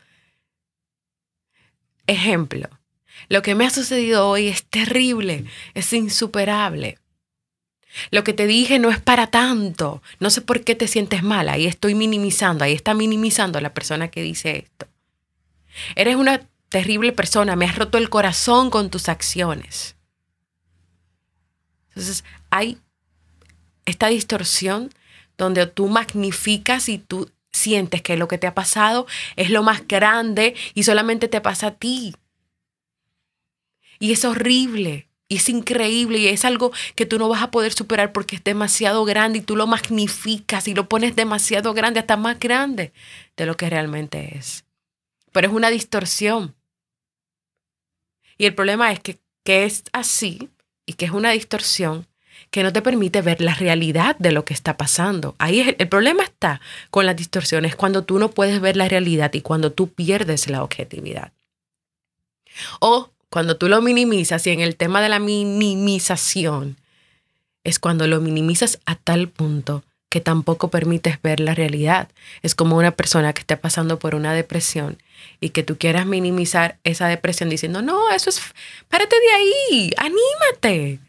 Ejemplo, 2.07 2.69
Lo 3.29 3.41
que 3.41 3.55
me 3.55 3.65
ha 3.65 3.69
sucedido 3.69 4.29
hoy 4.29 4.47
es 4.47 4.63
terrible, 4.65 5.45
es 5.73 5.91
insuperable. 5.93 6.97
Lo 8.11 8.23
que 8.23 8.33
te 8.33 8.47
dije 8.47 8.79
no 8.79 8.89
es 8.89 8.99
para 9.01 9.27
tanto. 9.27 10.01
No 10.19 10.29
sé 10.29 10.41
por 10.41 10.63
qué 10.63 10.75
te 10.75 10.87
sientes 10.87 11.23
mal. 11.23 11.49
Ahí 11.49 11.65
estoy 11.65 11.95
minimizando, 11.95 12.63
ahí 12.63 12.73
está 12.73 12.93
minimizando 12.93 13.57
a 13.57 13.61
la 13.61 13.73
persona 13.73 14.09
que 14.09 14.21
dice 14.21 14.59
esto. 14.59 14.87
Eres 15.95 16.15
una 16.15 16.41
terrible 16.69 17.11
persona, 17.11 17.55
me 17.55 17.65
has 17.65 17.77
roto 17.77 17.97
el 17.97 18.09
corazón 18.09 18.69
con 18.69 18.89
tus 18.89 19.09
acciones. 19.09 19.95
Entonces, 21.89 22.23
hay 22.49 22.77
esta 23.85 24.07
distorsión 24.07 24.91
donde 25.37 25.65
tú 25.67 25.87
magnificas 25.87 26.89
y 26.89 26.97
tú 26.97 27.31
sientes 27.51 28.01
que 28.01 28.17
lo 28.17 28.27
que 28.27 28.37
te 28.37 28.47
ha 28.47 28.53
pasado 28.53 29.07
es 29.35 29.49
lo 29.49 29.63
más 29.63 29.87
grande 29.87 30.55
y 30.73 30.83
solamente 30.83 31.27
te 31.27 31.41
pasa 31.41 31.67
a 31.67 31.75
ti. 31.75 32.15
Y 33.99 34.11
es 34.11 34.25
horrible, 34.25 35.09
y 35.27 35.37
es 35.37 35.49
increíble, 35.49 36.19
y 36.19 36.27
es 36.27 36.45
algo 36.45 36.71
que 36.95 37.05
tú 37.05 37.17
no 37.17 37.29
vas 37.29 37.41
a 37.41 37.51
poder 37.51 37.73
superar 37.73 38.11
porque 38.11 38.35
es 38.35 38.43
demasiado 38.43 39.05
grande 39.05 39.39
y 39.39 39.41
tú 39.41 39.55
lo 39.55 39.67
magnificas 39.67 40.67
y 40.67 40.75
lo 40.75 40.87
pones 40.87 41.15
demasiado 41.15 41.73
grande, 41.73 41.99
hasta 41.99 42.15
más 42.15 42.39
grande 42.39 42.93
de 43.35 43.45
lo 43.45 43.57
que 43.57 43.69
realmente 43.69 44.37
es. 44.37 44.65
Pero 45.31 45.47
es 45.47 45.53
una 45.53 45.69
distorsión. 45.69 46.56
Y 48.37 48.45
el 48.45 48.55
problema 48.55 48.91
es 48.91 48.99
que, 48.99 49.19
que 49.43 49.65
es 49.65 49.83
así 49.93 50.49
y 50.85 50.93
que 50.93 51.05
es 51.05 51.11
una 51.11 51.31
distorsión 51.31 52.07
que 52.51 52.63
no 52.63 52.71
te 52.71 52.81
permite 52.81 53.21
ver 53.21 53.41
la 53.41 53.55
realidad 53.55 54.15
de 54.19 54.31
lo 54.31 54.45
que 54.45 54.53
está 54.53 54.77
pasando. 54.77 55.35
Ahí 55.37 55.59
es, 55.59 55.75
el 55.77 55.89
problema 55.89 56.23
está 56.23 56.61
con 56.89 57.05
las 57.05 57.15
distorsiones, 57.15 57.75
cuando 57.75 58.03
tú 58.03 58.19
no 58.19 58.29
puedes 58.29 58.61
ver 58.61 58.77
la 58.77 58.87
realidad 58.87 59.33
y 59.33 59.41
cuando 59.41 59.71
tú 59.71 59.89
pierdes 59.89 60.49
la 60.49 60.63
objetividad. 60.63 61.33
O 62.79 63.11
cuando 63.29 63.57
tú 63.57 63.67
lo 63.67 63.81
minimizas 63.81 64.47
y 64.47 64.51
en 64.51 64.61
el 64.61 64.75
tema 64.75 65.01
de 65.01 65.09
la 65.09 65.19
minimización 65.19 66.77
es 67.63 67.79
cuando 67.79 68.07
lo 68.07 68.21
minimizas 68.21 68.79
a 68.85 68.95
tal 68.95 69.27
punto 69.27 69.83
que 70.09 70.21
tampoco 70.21 70.69
permites 70.69 71.21
ver 71.21 71.39
la 71.39 71.53
realidad. 71.53 72.09
Es 72.41 72.55
como 72.55 72.77
una 72.77 72.91
persona 72.91 73.33
que 73.33 73.41
está 73.41 73.57
pasando 73.57 73.99
por 73.99 74.15
una 74.15 74.33
depresión 74.33 75.01
y 75.39 75.49
que 75.49 75.63
tú 75.63 75.77
quieras 75.77 76.05
minimizar 76.05 76.77
esa 76.83 77.07
depresión 77.07 77.49
diciendo, 77.49 77.81
no, 77.81 78.09
eso 78.11 78.29
es, 78.29 78.41
párate 78.87 79.15
de 79.19 79.31
ahí, 79.35 79.91
anímate. 79.97 80.99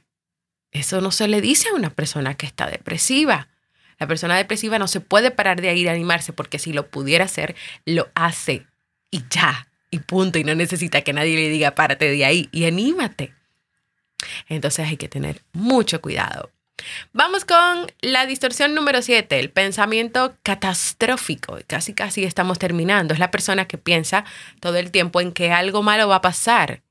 Eso 0.72 1.00
no 1.00 1.10
se 1.10 1.28
le 1.28 1.40
dice 1.40 1.68
a 1.68 1.74
una 1.74 1.90
persona 1.90 2.34
que 2.34 2.46
está 2.46 2.68
depresiva. 2.68 3.48
La 3.98 4.06
persona 4.06 4.36
depresiva 4.36 4.78
no 4.78 4.88
se 4.88 5.00
puede 5.00 5.30
parar 5.30 5.60
de 5.60 5.68
ahí 5.68 5.82
y 5.82 5.88
animarse 5.88 6.32
porque 6.32 6.58
si 6.58 6.72
lo 6.72 6.88
pudiera 6.88 7.24
hacer, 7.24 7.56
lo 7.84 8.08
hace 8.14 8.66
y 9.10 9.24
ya, 9.30 9.68
y 9.90 10.00
punto, 10.00 10.38
y 10.38 10.44
no 10.44 10.54
necesita 10.54 11.02
que 11.02 11.12
nadie 11.12 11.34
le 11.34 11.48
diga 11.48 11.74
párate 11.74 12.10
de 12.10 12.24
ahí 12.24 12.48
y 12.52 12.66
anímate. 12.66 13.32
Entonces 14.48 14.86
hay 14.88 14.96
que 14.96 15.08
tener 15.08 15.42
mucho 15.52 16.00
cuidado. 16.00 16.50
Vamos 17.12 17.44
con 17.44 17.90
la 18.00 18.26
distorsión 18.26 18.75
número 18.75 19.02
7, 19.02 19.38
el 19.38 19.50
pensamiento 19.50 20.35
catastrófico. 20.42 21.58
Casi 21.66 21.94
casi 21.94 22.25
estamos 22.25 22.58
terminando. 22.58 23.14
Es 23.14 23.20
la 23.20 23.30
persona 23.30 23.66
que 23.66 23.78
piensa 23.78 24.25
todo 24.61 24.76
el 24.76 24.90
tiempo 24.90 25.20
en 25.20 25.32
que 25.32 25.52
algo 25.52 25.82
malo 25.82 26.08
va 26.08 26.16
a 26.16 26.23
pasar 26.23 26.82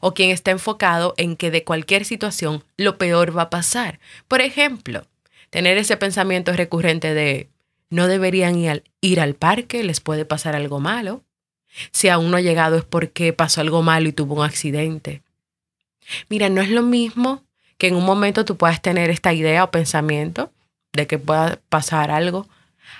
o 0.00 0.14
quien 0.14 0.30
está 0.30 0.50
enfocado 0.50 1.14
en 1.16 1.36
que 1.36 1.50
de 1.50 1.64
cualquier 1.64 2.04
situación 2.04 2.64
lo 2.76 2.98
peor 2.98 3.36
va 3.36 3.42
a 3.42 3.50
pasar. 3.50 4.00
Por 4.28 4.40
ejemplo, 4.40 5.06
tener 5.50 5.76
ese 5.76 5.96
pensamiento 5.96 6.52
recurrente 6.52 7.14
de 7.14 7.48
no 7.90 8.06
deberían 8.06 8.56
ir 9.00 9.20
al, 9.20 9.34
parque, 9.34 9.84
les 9.84 10.00
puede 10.00 10.24
pasar 10.24 10.56
algo 10.56 10.80
malo. 10.80 11.22
Si 11.90 12.08
aún 12.08 12.30
no 12.30 12.38
ha 12.38 12.40
llegado 12.40 12.76
es 12.76 12.84
porque 12.84 13.32
pasó 13.32 13.60
algo 13.60 13.82
malo 13.82 14.08
y 14.08 14.12
tuvo 14.12 14.36
un 14.36 14.44
accidente. 14.44 15.22
Mira, 16.28 16.48
no 16.48 16.62
es 16.62 16.70
lo 16.70 16.82
mismo 16.82 17.44
que 17.82 17.88
en 17.88 17.96
un 17.96 18.04
momento 18.04 18.44
tú 18.44 18.56
puedas 18.56 18.80
tener 18.80 19.10
esta 19.10 19.32
idea 19.32 19.64
o 19.64 19.72
pensamiento 19.72 20.52
de 20.92 21.08
que 21.08 21.18
pueda 21.18 21.58
pasar 21.68 22.12
algo, 22.12 22.46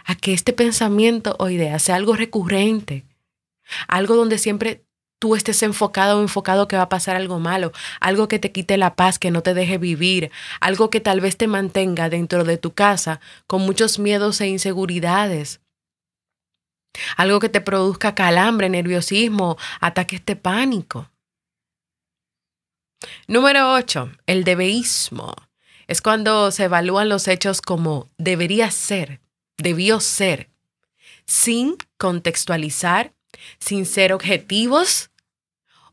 a 0.05 0.17
que 0.17 0.33
este 0.33 0.53
pensamiento 0.53 1.37
o 1.39 1.49
idea 1.51 1.79
sea 1.79 1.95
algo 1.95 2.17
recurrente, 2.17 3.05
algo 3.87 4.17
donde 4.17 4.39
siempre 4.39 4.83
tú 5.21 5.37
estés 5.37 5.63
enfocado 5.63 6.19
o 6.19 6.21
enfocado 6.21 6.67
que 6.67 6.75
va 6.75 6.83
a 6.83 6.89
pasar 6.89 7.15
algo 7.15 7.39
malo, 7.39 7.71
algo 8.01 8.27
que 8.27 8.41
te 8.41 8.51
quite 8.51 8.77
la 8.77 8.97
paz, 8.97 9.21
que 9.21 9.31
no 9.31 9.41
te 9.45 9.55
deje 9.55 9.79
vivir, 9.79 10.33
algo 10.59 10.91
que 10.91 10.99
tal 10.99 11.21
vez 11.21 11.37
te 11.37 11.47
mantenga 11.47 12.09
dentro 12.09 12.43
de 12.43 12.59
tu 12.59 12.75
casa 12.75 13.21
con 13.47 13.63
muchos 13.63 14.01
miedos 14.01 14.41
e 14.41 14.49
inseguridades. 14.49 15.61
Algo 17.17 17.39
que 17.39 17.49
te 17.49 17.61
produzca 17.61 18.17
calambre, 18.17 18.69
nerviosismo, 18.69 19.59
ataques 19.79 20.27
de 20.27 20.35
pánico. 20.35 21.12
Número 23.27 23.73
8. 23.73 24.11
El 24.27 24.45
debeísmo. 24.45 25.35
Es 25.87 26.01
cuando 26.01 26.51
se 26.51 26.65
evalúan 26.65 27.09
los 27.09 27.29
hechos 27.29 27.61
como 27.61 28.09
debería 28.17 28.71
ser, 28.71 29.21
debió 29.59 30.01
ser, 30.01 30.49
sin 31.27 31.77
contextualizar, 31.99 33.13
sin 33.59 33.85
ser 33.87 34.13
objetivos 34.13 35.11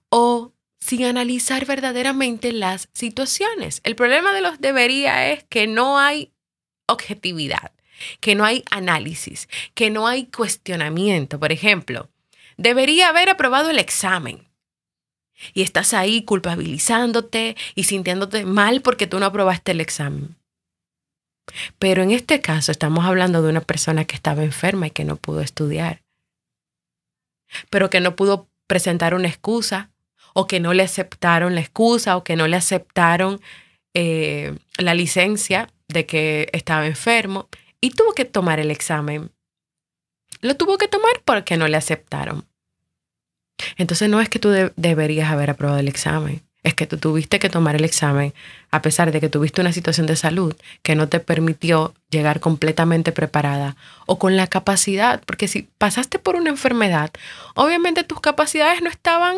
o 0.09 0.53
sin 0.79 1.05
analizar 1.05 1.65
verdaderamente 1.65 2.51
las 2.51 2.89
situaciones. 2.93 3.81
El 3.83 3.95
problema 3.95 4.33
de 4.33 4.41
los 4.41 4.59
debería 4.59 5.31
es 5.31 5.43
que 5.45 5.67
no 5.67 5.99
hay 5.99 6.31
objetividad, 6.87 7.71
que 8.19 8.35
no 8.35 8.45
hay 8.45 8.63
análisis, 8.71 9.49
que 9.73 9.89
no 9.89 10.07
hay 10.07 10.25
cuestionamiento. 10.27 11.39
Por 11.39 11.51
ejemplo, 11.51 12.09
debería 12.57 13.09
haber 13.09 13.29
aprobado 13.29 13.69
el 13.69 13.79
examen. 13.79 14.48
Y 15.53 15.61
estás 15.61 15.93
ahí 15.93 16.23
culpabilizándote 16.23 17.55
y 17.75 17.83
sintiéndote 17.83 18.45
mal 18.45 18.81
porque 18.81 19.07
tú 19.07 19.19
no 19.19 19.25
aprobaste 19.25 19.71
el 19.71 19.81
examen. 19.81 20.35
Pero 21.79 22.03
en 22.03 22.11
este 22.11 22.41
caso 22.41 22.71
estamos 22.71 23.05
hablando 23.05 23.41
de 23.41 23.49
una 23.49 23.61
persona 23.61 24.05
que 24.05 24.15
estaba 24.15 24.43
enferma 24.43 24.87
y 24.87 24.91
que 24.91 25.03
no 25.03 25.15
pudo 25.15 25.41
estudiar, 25.41 26.03
pero 27.69 27.89
que 27.89 28.01
no 28.01 28.15
pudo 28.15 28.47
presentar 28.67 29.13
una 29.13 29.27
excusa 29.27 29.89
o 30.33 30.47
que 30.47 30.59
no 30.59 30.73
le 30.73 30.83
aceptaron 30.83 31.55
la 31.55 31.61
excusa 31.61 32.17
o 32.17 32.23
que 32.23 32.35
no 32.35 32.47
le 32.47 32.55
aceptaron 32.55 33.41
eh, 33.93 34.55
la 34.77 34.93
licencia 34.93 35.69
de 35.87 36.05
que 36.05 36.49
estaba 36.53 36.85
enfermo 36.85 37.49
y 37.81 37.91
tuvo 37.91 38.13
que 38.13 38.25
tomar 38.25 38.59
el 38.59 38.71
examen. 38.71 39.31
Lo 40.41 40.55
tuvo 40.55 40.77
que 40.77 40.87
tomar 40.87 41.21
porque 41.25 41.57
no 41.57 41.67
le 41.67 41.77
aceptaron. 41.77 42.45
Entonces 43.77 44.09
no 44.09 44.21
es 44.21 44.29
que 44.29 44.39
tú 44.39 44.49
deberías 44.75 45.31
haber 45.31 45.49
aprobado 45.49 45.79
el 45.79 45.87
examen, 45.87 46.41
es 46.63 46.73
que 46.73 46.87
tú 46.87 46.97
tuviste 46.97 47.39
que 47.39 47.49
tomar 47.49 47.75
el 47.75 47.85
examen 47.85 48.33
a 48.71 48.81
pesar 48.81 49.11
de 49.11 49.21
que 49.21 49.29
tuviste 49.29 49.61
una 49.61 49.71
situación 49.71 50.07
de 50.07 50.15
salud 50.15 50.55
que 50.83 50.95
no 50.95 51.07
te 51.07 51.19
permitió 51.19 51.93
llegar 52.09 52.39
completamente 52.39 53.11
preparada 53.11 53.77
o 54.05 54.19
con 54.19 54.35
la 54.35 54.47
capacidad, 54.47 55.21
porque 55.25 55.47
si 55.47 55.63
pasaste 55.77 56.19
por 56.19 56.35
una 56.35 56.49
enfermedad, 56.49 57.11
obviamente 57.55 58.03
tus 58.03 58.19
capacidades 58.19 58.81
no 58.81 58.89
estaban 58.89 59.37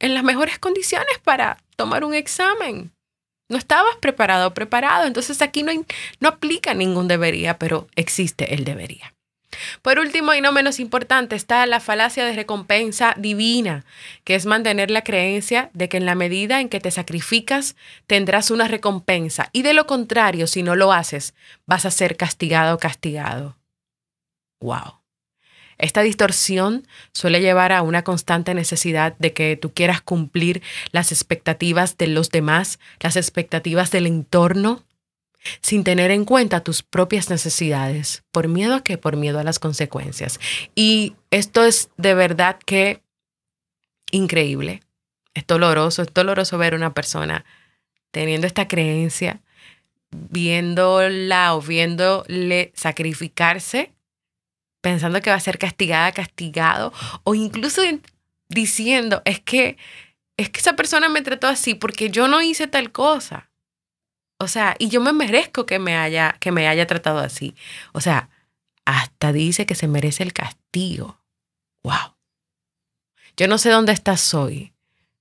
en 0.00 0.14
las 0.14 0.24
mejores 0.24 0.58
condiciones 0.58 1.18
para 1.22 1.58
tomar 1.76 2.04
un 2.04 2.14
examen. 2.14 2.90
No 3.48 3.58
estabas 3.58 3.96
preparado 3.96 4.48
o 4.48 4.54
preparado, 4.54 5.06
entonces 5.06 5.42
aquí 5.42 5.62
no, 5.62 5.72
no 6.20 6.28
aplica 6.28 6.72
ningún 6.74 7.08
debería, 7.08 7.58
pero 7.58 7.88
existe 7.96 8.54
el 8.54 8.64
debería. 8.64 9.12
Por 9.82 9.98
último 9.98 10.34
y 10.34 10.40
no 10.40 10.52
menos 10.52 10.80
importante 10.80 11.36
está 11.36 11.64
la 11.66 11.80
falacia 11.80 12.24
de 12.24 12.34
recompensa 12.34 13.14
divina, 13.16 13.84
que 14.24 14.34
es 14.34 14.46
mantener 14.46 14.90
la 14.90 15.02
creencia 15.02 15.70
de 15.74 15.88
que 15.88 15.96
en 15.96 16.06
la 16.06 16.14
medida 16.14 16.60
en 16.60 16.68
que 16.68 16.80
te 16.80 16.90
sacrificas 16.90 17.76
tendrás 18.06 18.50
una 18.50 18.68
recompensa 18.68 19.48
y 19.52 19.62
de 19.62 19.74
lo 19.74 19.86
contrario, 19.86 20.46
si 20.46 20.62
no 20.62 20.76
lo 20.76 20.92
haces, 20.92 21.34
vas 21.66 21.86
a 21.86 21.90
ser 21.90 22.16
castigado 22.16 22.74
o 22.74 22.78
castigado. 22.78 23.56
Wow. 24.60 25.00
Esta 25.80 26.02
distorsión 26.02 26.86
suele 27.12 27.40
llevar 27.40 27.72
a 27.72 27.80
una 27.80 28.04
constante 28.04 28.52
necesidad 28.52 29.16
de 29.18 29.32
que 29.32 29.56
tú 29.56 29.72
quieras 29.72 30.02
cumplir 30.02 30.62
las 30.92 31.10
expectativas 31.10 31.96
de 31.96 32.06
los 32.06 32.28
demás, 32.30 32.78
las 33.00 33.16
expectativas 33.16 33.90
del 33.90 34.06
entorno, 34.06 34.84
sin 35.62 35.84
tener 35.84 36.10
en 36.10 36.24
cuenta 36.24 36.62
tus 36.62 36.82
propias 36.82 37.30
necesidades. 37.30 38.24
¿Por 38.30 38.48
miedo 38.48 38.74
a 38.74 38.82
qué? 38.82 38.98
Por 38.98 39.16
miedo 39.16 39.38
a 39.38 39.44
las 39.44 39.58
consecuencias. 39.58 40.38
Y 40.74 41.14
esto 41.30 41.64
es 41.64 41.90
de 41.96 42.14
verdad 42.14 42.58
que 42.64 43.02
increíble. 44.10 44.82
Es 45.34 45.46
doloroso, 45.46 46.02
es 46.02 46.12
doloroso 46.12 46.58
ver 46.58 46.74
a 46.74 46.76
una 46.76 46.94
persona 46.94 47.44
teniendo 48.10 48.46
esta 48.46 48.66
creencia, 48.66 49.40
viéndola 50.10 51.54
o 51.54 51.62
viéndole 51.62 52.72
sacrificarse 52.74 53.94
pensando 54.80 55.20
que 55.20 55.30
va 55.30 55.36
a 55.36 55.40
ser 55.40 55.58
castigada, 55.58 56.12
castigado, 56.12 56.92
o 57.24 57.34
incluso 57.34 57.82
diciendo, 58.48 59.22
es 59.24 59.40
que, 59.40 59.76
es 60.36 60.50
que 60.50 60.60
esa 60.60 60.74
persona 60.74 61.08
me 61.08 61.22
trató 61.22 61.46
así 61.46 61.74
porque 61.74 62.10
yo 62.10 62.28
no 62.28 62.40
hice 62.42 62.66
tal 62.66 62.92
cosa. 62.92 63.49
O 64.42 64.48
sea, 64.48 64.74
y 64.78 64.88
yo 64.88 65.02
me 65.02 65.12
merezco 65.12 65.66
que 65.66 65.78
me 65.78 65.96
haya, 65.96 66.34
que 66.40 66.50
me 66.50 66.66
haya 66.66 66.86
tratado 66.86 67.18
así. 67.18 67.54
O 67.92 68.00
sea, 68.00 68.30
hasta 68.86 69.34
dice 69.34 69.66
que 69.66 69.74
se 69.74 69.86
merece 69.86 70.22
el 70.22 70.32
castigo. 70.32 71.20
Wow. 71.84 72.16
Yo 73.36 73.48
no 73.48 73.58
sé 73.58 73.68
dónde 73.68 73.92
estás 73.92 74.32
hoy, 74.32 74.72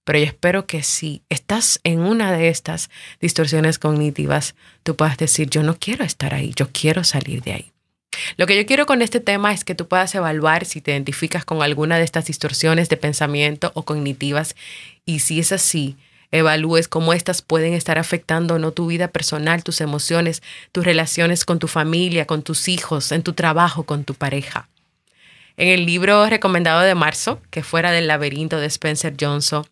Pero 0.06 0.20
yo 0.20 0.26
espero 0.26 0.66
que 0.66 0.84
si 0.84 1.22
estás 1.28 1.82
en 1.84 2.00
una 2.00 2.32
de 2.32 2.48
estas 2.48 2.90
distorsiones 3.20 3.78
cognitivas, 3.78 4.56
tú 4.84 4.96
puedas 4.96 5.18
decir, 5.18 5.50
yo 5.50 5.64
no 5.64 5.78
quiero 5.78 6.06
estar 6.06 6.34
ahí, 6.34 6.54
yo 6.56 6.70
quiero 6.72 7.04
salir 7.04 7.44
de 7.44 7.52
ahí. 7.52 7.72
Lo 8.38 8.48
que 8.48 8.56
yo 8.56 8.66
quiero 8.66 8.86
con 8.86 9.02
este 9.02 9.20
tema 9.20 9.52
es 9.52 9.66
que 9.66 9.76
tú 9.76 9.88
puedas 9.88 10.16
evaluar 10.16 10.64
si 10.64 10.80
te 10.80 10.92
identificas 10.92 11.44
con 11.44 11.62
alguna 11.62 11.98
de 11.98 12.06
estas 12.06 12.26
distorsiones 12.26 12.88
de 12.88 12.96
pensamiento 12.96 13.72
o 13.76 13.84
cognitivas 13.84 14.56
y 15.06 15.20
si 15.20 15.40
es 15.40 15.52
así, 15.52 15.98
evalúes 16.32 16.88
cómo 16.88 17.14
estas 17.14 17.42
pueden 17.42 17.74
estar 17.74 17.98
afectando 17.98 18.56
o 18.56 18.60
no 18.60 18.72
tu 18.72 18.88
vida 18.88 19.10
personal, 19.10 19.64
tus 19.64 19.82
emociones, 19.82 20.44
tus 20.72 20.86
relaciones 20.86 21.46
con 21.46 21.60
tu 21.60 21.68
familia, 21.68 22.26
con 22.26 22.44
tus 22.44 22.68
hijos, 22.68 23.12
en 23.12 23.24
tu 23.24 23.34
trabajo, 23.34 23.84
con 23.84 24.04
tu 24.04 24.14
pareja. 24.14 24.70
En 25.58 25.68
el 25.68 25.86
libro 25.86 26.26
recomendado 26.30 26.82
de 26.82 26.96
marzo, 26.96 27.42
que 27.50 27.64
fuera 27.64 27.92
del 27.92 28.08
laberinto 28.08 28.60
de 28.60 28.68
Spencer 28.68 29.16
Johnson, 29.20 29.66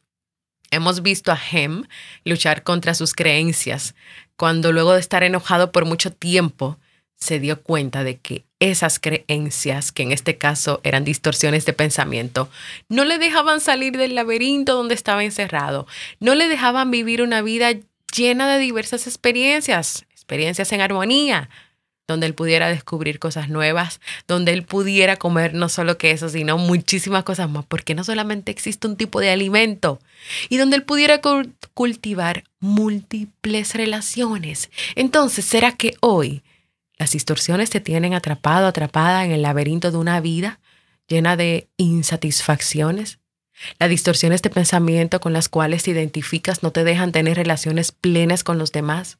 hemos 0.72 1.02
visto 1.02 1.32
a 1.32 1.40
Hem 1.52 1.84
luchar 2.26 2.64
contra 2.64 2.94
sus 2.94 3.14
creencias, 3.14 3.96
cuando 4.36 4.72
luego 4.72 4.94
de 4.94 5.00
estar 5.00 5.24
enojado 5.24 5.72
por 5.72 5.86
mucho 5.86 6.12
tiempo, 6.12 6.78
se 7.16 7.40
dio 7.40 7.62
cuenta 7.62 8.04
de 8.04 8.18
que 8.18 8.47
esas 8.60 9.00
creencias, 9.00 9.92
que 9.92 10.04
en 10.04 10.12
este 10.12 10.38
caso 10.38 10.82
eran 10.84 11.04
distorsiones 11.04 11.66
de 11.66 11.74
pensamiento, 11.74 12.50
no 12.90 13.06
le 13.06 13.20
dejaban 13.20 13.62
salir 13.62 13.98
del 13.98 14.16
laberinto 14.16 14.74
donde 14.74 14.96
estaba 14.96 15.24
encerrado, 15.24 15.88
no 16.20 16.34
le 16.34 16.48
dejaban 16.48 16.90
vivir 16.90 17.22
una 17.22 17.42
vida 17.42 17.74
llena 18.16 18.52
de 18.52 18.60
diversas 18.60 19.06
experiencias, 19.06 20.06
experiencias 20.12 20.72
en 20.72 20.82
armonía, 20.82 21.50
donde 22.08 22.26
él 22.26 22.34
pudiera 22.34 22.70
descubrir 22.70 23.20
cosas 23.20 23.50
nuevas, 23.50 24.00
donde 24.28 24.54
él 24.54 24.64
pudiera 24.64 25.18
comer 25.18 25.54
no 25.54 25.68
solo 25.68 25.98
queso, 25.98 26.30
sino 26.30 26.58
muchísimas 26.58 27.24
cosas 27.26 27.50
más, 27.50 27.66
porque 27.66 27.96
no 27.96 28.04
solamente 28.06 28.50
existe 28.50 28.88
un 28.88 28.96
tipo 28.96 29.20
de 29.20 29.30
alimento, 29.30 30.00
y 30.48 30.58
donde 30.58 30.78
él 30.78 30.84
pudiera 30.84 31.20
cultivar 31.74 32.46
múltiples 32.60 33.76
relaciones. 33.76 34.72
Entonces, 34.96 35.44
¿será 35.44 35.74
que 35.74 35.96
hoy 36.00 36.44
las 36.98 37.12
distorsiones 37.12 37.70
te 37.70 37.80
tienen 37.80 38.14
atrapado, 38.14 38.68
atrapada 38.68 39.24
en 39.24 39.32
el 39.32 39.44
laberinto 39.44 39.92
de 39.92 39.98
una 39.98 40.20
vida 40.20 40.60
llena 41.08 41.38
de 41.38 41.70
insatisfacciones. 41.78 43.20
Las 43.80 43.90
distorsiones 43.90 44.42
de 44.42 44.50
pensamiento 44.50 45.20
con 45.20 45.34
las 45.34 45.50
cuales 45.50 45.84
te 45.84 45.92
identificas 45.92 46.64
no 46.64 46.72
te 46.72 46.84
dejan 46.84 47.12
tener 47.12 47.38
relaciones 47.38 47.92
plenas 47.92 48.44
con 48.44 48.58
los 48.58 48.72
demás. 48.72 49.20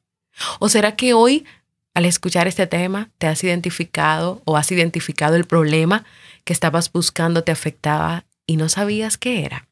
¿O 0.60 0.70
será 0.70 0.96
que 0.96 1.14
hoy, 1.14 1.46
al 1.94 2.06
escuchar 2.06 2.48
este 2.48 2.68
tema, 2.68 3.10
te 3.18 3.28
has 3.28 3.44
identificado 3.44 4.42
o 4.46 4.58
has 4.58 4.72
identificado 4.72 5.36
el 5.36 5.46
problema 5.46 6.06
que 6.44 6.54
estabas 6.54 6.92
buscando 6.92 7.44
te 7.44 7.52
afectaba 7.52 8.26
y 8.46 8.58
no 8.58 8.70
sabías 8.70 9.18
qué 9.18 9.46
era? 9.46 9.68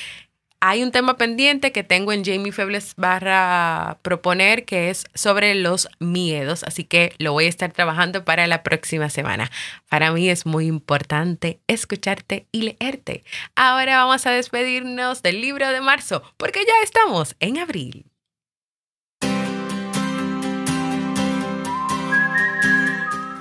Hay 0.61 0.83
un 0.83 0.91
tema 0.91 1.15
pendiente 1.15 1.71
que 1.71 1.85
tengo 1.85 2.11
en 2.11 2.25
Jamie 2.25 2.51
Febles 2.51 2.93
barra 2.97 3.97
proponer 4.01 4.65
que 4.65 4.89
es 4.89 5.05
sobre 5.13 5.55
los 5.55 5.87
miedos, 5.99 6.63
así 6.63 6.83
que 6.83 7.13
lo 7.17 7.31
voy 7.31 7.45
a 7.45 7.49
estar 7.49 7.71
trabajando 7.71 8.25
para 8.25 8.45
la 8.45 8.61
próxima 8.61 9.09
semana. 9.09 9.49
Para 9.87 10.11
mí 10.11 10.29
es 10.29 10.45
muy 10.45 10.65
importante 10.65 11.61
escucharte 11.67 12.45
y 12.51 12.63
leerte. 12.63 13.23
Ahora 13.55 14.03
vamos 14.03 14.25
a 14.25 14.31
despedirnos 14.31 15.23
del 15.23 15.39
libro 15.39 15.69
de 15.69 15.79
marzo 15.79 16.23
porque 16.35 16.65
ya 16.65 16.83
estamos 16.83 17.37
en 17.39 17.59
abril. 17.59 18.08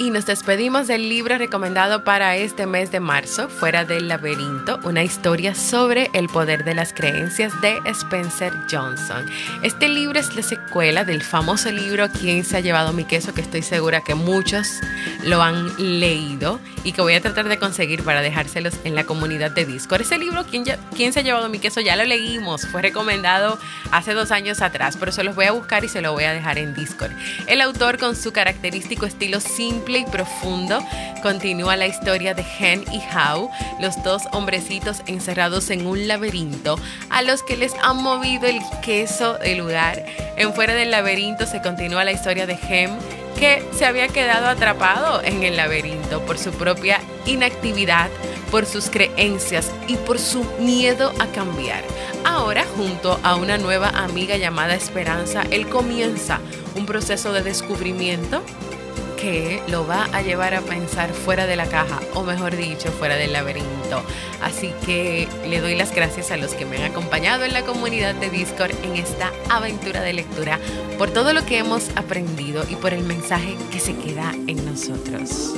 Y 0.09 0.11
nos 0.11 0.25
despedimos 0.25 0.87
del 0.87 1.07
libro 1.07 1.37
recomendado 1.37 2.03
para 2.03 2.35
este 2.35 2.65
mes 2.65 2.91
de 2.91 2.99
marzo, 2.99 3.51
Fuera 3.51 3.85
del 3.85 4.09
laberinto, 4.09 4.81
una 4.85 5.03
historia 5.03 5.55
sobre 5.55 6.09
el 6.15 6.31
poder 6.31 6.65
de 6.65 6.75
las 6.75 6.95
creencias 6.95 7.53
de 7.61 7.79
Spencer 7.85 8.55
Johnson. 8.71 9.27
Este 9.63 9.87
libro 9.87 10.19
es 10.19 10.35
la 10.35 10.41
secuela 10.41 11.05
del 11.05 11.23
famoso 11.23 11.71
libro 11.71 12.09
¿Quién 12.09 12.47
se 12.47 12.57
ha 12.57 12.61
llevado 12.61 12.95
mi 12.95 13.05
queso? 13.05 13.35
que 13.35 13.43
estoy 13.43 13.61
segura 13.61 14.01
que 14.01 14.15
muchos 14.15 14.81
lo 15.25 15.43
han 15.43 15.77
leído 15.77 16.59
y 16.89 16.93
que 16.93 17.03
voy 17.03 17.13
a 17.13 17.21
tratar 17.21 17.51
de 17.51 17.59
conseguir 17.59 18.03
para 18.03 18.23
dejárselos 18.23 18.73
en 18.85 18.95
la 18.95 19.05
comunidad 19.05 19.51
de 19.51 19.67
Discord. 19.67 20.01
Ese 20.01 20.17
libro 20.17 20.47
¿Quién, 20.47 20.65
¿Quién 20.97 21.13
se 21.13 21.21
ha 21.21 21.23
llevado 21.23 21.47
mi 21.51 21.59
queso? 21.59 21.83
ya 21.83 21.97
lo 21.97 22.05
leímos, 22.05 22.67
fue 22.67 22.81
recomendado 22.81 23.59
hace 23.93 24.15
dos 24.15 24.31
años 24.31 24.63
atrás, 24.63 24.97
pero 24.99 25.13
se 25.13 25.23
los 25.23 25.37
voy 25.37 25.45
a 25.45 25.53
buscar 25.53 25.85
y 25.85 25.89
se 25.91 26.01
lo 26.01 26.13
voy 26.13 26.25
a 26.25 26.33
dejar 26.33 26.57
en 26.57 26.75
Discord. 26.75 27.13
El 27.47 27.61
autor 27.61 27.99
con 27.99 28.17
su 28.17 28.33
característico 28.33 29.05
estilo 29.05 29.39
simple 29.41 29.99
y 29.99 30.05
profundo 30.07 30.83
continúa 31.23 31.77
la 31.77 31.87
historia 31.87 32.33
de 32.33 32.43
Hen 32.59 32.83
y 32.91 33.03
Hao, 33.13 33.51
los 33.81 34.03
dos 34.03 34.23
hombrecitos 34.33 35.03
encerrados 35.07 35.69
en 35.69 35.87
un 35.87 36.09
laberinto 36.09 36.81
a 37.11 37.21
los 37.21 37.43
que 37.43 37.59
les 37.59 37.75
han 37.83 37.99
movido 37.99 38.47
el 38.47 38.61
queso 38.83 39.35
del 39.35 39.59
lugar. 39.59 40.07
En 40.39 40.55
fuera 40.55 40.73
del 40.73 40.91
laberinto 40.91 41.45
se 41.45 41.61
continúa 41.61 42.05
la 42.05 42.13
historia 42.13 42.47
de 42.47 42.55
Hen 42.55 43.28
que 43.39 43.63
se 43.73 43.87
había 43.87 44.09
quedado 44.09 44.47
atrapado 44.47 45.23
en 45.23 45.45
el 45.45 45.57
laberinto 45.57 46.21
por 46.23 46.39
su 46.39 46.51
propia 46.51 47.01
inactividad, 47.25 48.11
por 48.51 48.67
sus 48.67 48.91
creencias 48.91 49.71
y 49.87 49.97
por 49.97 50.19
su 50.19 50.45
miedo 50.59 51.13
a 51.21 51.27
cambiar. 51.29 51.85
Ahora, 52.25 52.65
junto 52.77 53.21
a 53.23 53.37
una 53.37 53.57
nueva 53.57 53.91
amiga 53.91 54.37
llamada 54.37 54.75
Esperanza, 54.75 55.43
él 55.51 55.69
comienza 55.69 56.41
un 56.75 56.85
proceso 56.85 57.33
de 57.33 57.43
descubrimiento 57.43 58.43
que 59.21 59.63
lo 59.69 59.87
va 59.87 60.05
a 60.13 60.23
llevar 60.23 60.55
a 60.55 60.61
pensar 60.61 61.13
fuera 61.13 61.47
de 61.47 61.57
la 61.57 61.67
caja, 61.67 62.01
o 62.15 62.23
mejor 62.23 62.57
dicho, 62.57 62.91
fuera 62.91 63.17
del 63.17 63.33
laberinto. 63.33 64.03
Así 64.43 64.73
que 64.87 65.29
le 65.47 65.61
doy 65.61 65.75
las 65.75 65.95
gracias 65.95 66.31
a 66.31 66.37
los 66.37 66.55
que 66.55 66.65
me 66.65 66.77
han 66.77 66.91
acompañado 66.91 67.45
en 67.45 67.53
la 67.53 67.63
comunidad 67.63 68.15
de 68.15 68.31
Discord 68.31 68.73
en 68.85 68.97
esta 68.97 69.33
aventura 69.51 70.01
de 70.01 70.13
lectura, 70.13 70.59
por 70.97 71.11
todo 71.11 71.33
lo 71.33 71.45
que 71.45 71.59
hemos 71.59 71.89
aprendido 71.97 72.65
y 72.69 72.77
por 72.77 72.95
el 72.95 73.03
mensaje 73.03 73.57
que 73.73 73.81
se 73.81 73.97
queda 73.97 74.33
en 74.47 74.65
nosotros. 74.65 75.55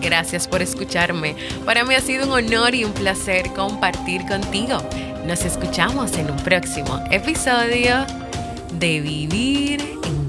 Gracias 0.02 0.48
por 0.48 0.62
escucharme. 0.62 1.36
Para 1.66 1.84
mí 1.86 1.94
ha 1.96 2.02
sido 2.02 2.26
un 2.26 2.32
honor 2.32 2.76
y 2.76 2.84
un 2.84 2.92
placer 2.92 3.52
compartir 3.54 4.26
contigo. 4.26 4.82
Nos 5.26 5.46
escuchamos 5.46 6.14
en 6.18 6.32
un 6.32 6.38
próximo 6.38 7.00
episodio 7.12 8.06
de 8.74 9.00
Vivir 9.02 9.82
en 10.04 10.26